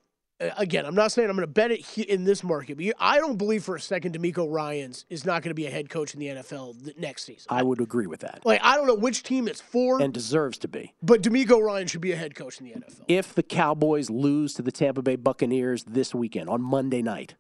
[0.57, 3.37] again, I'm not saying I'm going to bet it in this market, but I don't
[3.37, 6.21] believe for a second DeMeco Ryans is not going to be a head coach in
[6.21, 7.47] the NFL next season.
[7.51, 8.41] I would agree with that.
[8.45, 10.01] Like, I don't know which team it's for.
[10.01, 10.95] And deserves to be.
[11.03, 13.05] But DeMeco Ryan should be a head coach in the NFL.
[13.09, 17.35] If the Cowboys lose to the Tampa Bay Buccaneers this weekend on Monday night,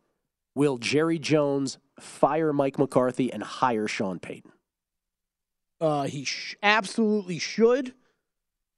[0.55, 4.53] will Jerry Jones fire Mike McCarthy and hire Sean Payton?
[5.81, 7.95] Uh, he sh- absolutely should.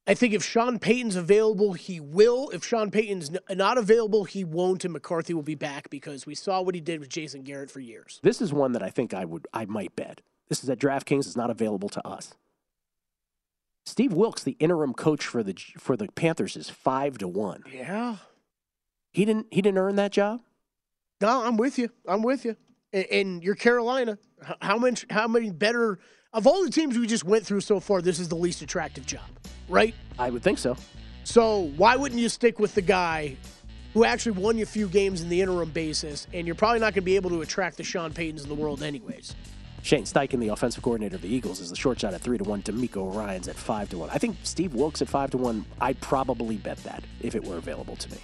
[0.06, 2.50] I think if Sean Payton's available, he will.
[2.50, 6.60] If Sean Payton's not available, he won't, and McCarthy will be back because we saw
[6.60, 8.18] what he did with Jason Garrett for years.
[8.22, 10.20] This is one that I think I would I might bet.
[10.48, 11.26] This is at DraftKings.
[11.26, 12.34] is not available to us.
[13.86, 17.62] Steve Wilks, the interim coach for the for the Panthers, is five to one.
[17.72, 18.16] Yeah,
[19.12, 20.40] he didn't he didn't earn that job.
[21.20, 21.90] No, I'm with you.
[22.06, 22.56] I'm with you.
[22.92, 24.18] And, and you're Carolina.
[24.60, 25.06] How much?
[25.10, 26.00] How many better?
[26.34, 29.04] Of all the teams we just went through so far, this is the least attractive
[29.04, 29.28] job,
[29.68, 29.94] right?
[30.18, 30.78] I would think so.
[31.24, 33.36] So why wouldn't you stick with the guy
[33.92, 36.94] who actually won you a few games in the interim basis, and you're probably not
[36.94, 39.36] going to be able to attract the Sean Paytons of the world anyways?
[39.82, 42.44] Shane Steichen, the offensive coordinator of the Eagles, is the short shot at three to
[42.44, 42.62] one.
[42.62, 44.08] DeMeco Ryans at five to one.
[44.08, 45.66] I think Steve Wilks at five to one.
[45.82, 48.18] I'd probably bet that if it were available to me.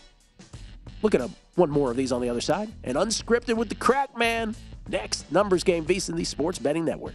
[1.02, 2.72] Look at a, one more of these on the other side.
[2.84, 4.56] And unscripted with the crack man.
[4.88, 7.14] Next, numbers game, VSiN, the Sports Betting Network.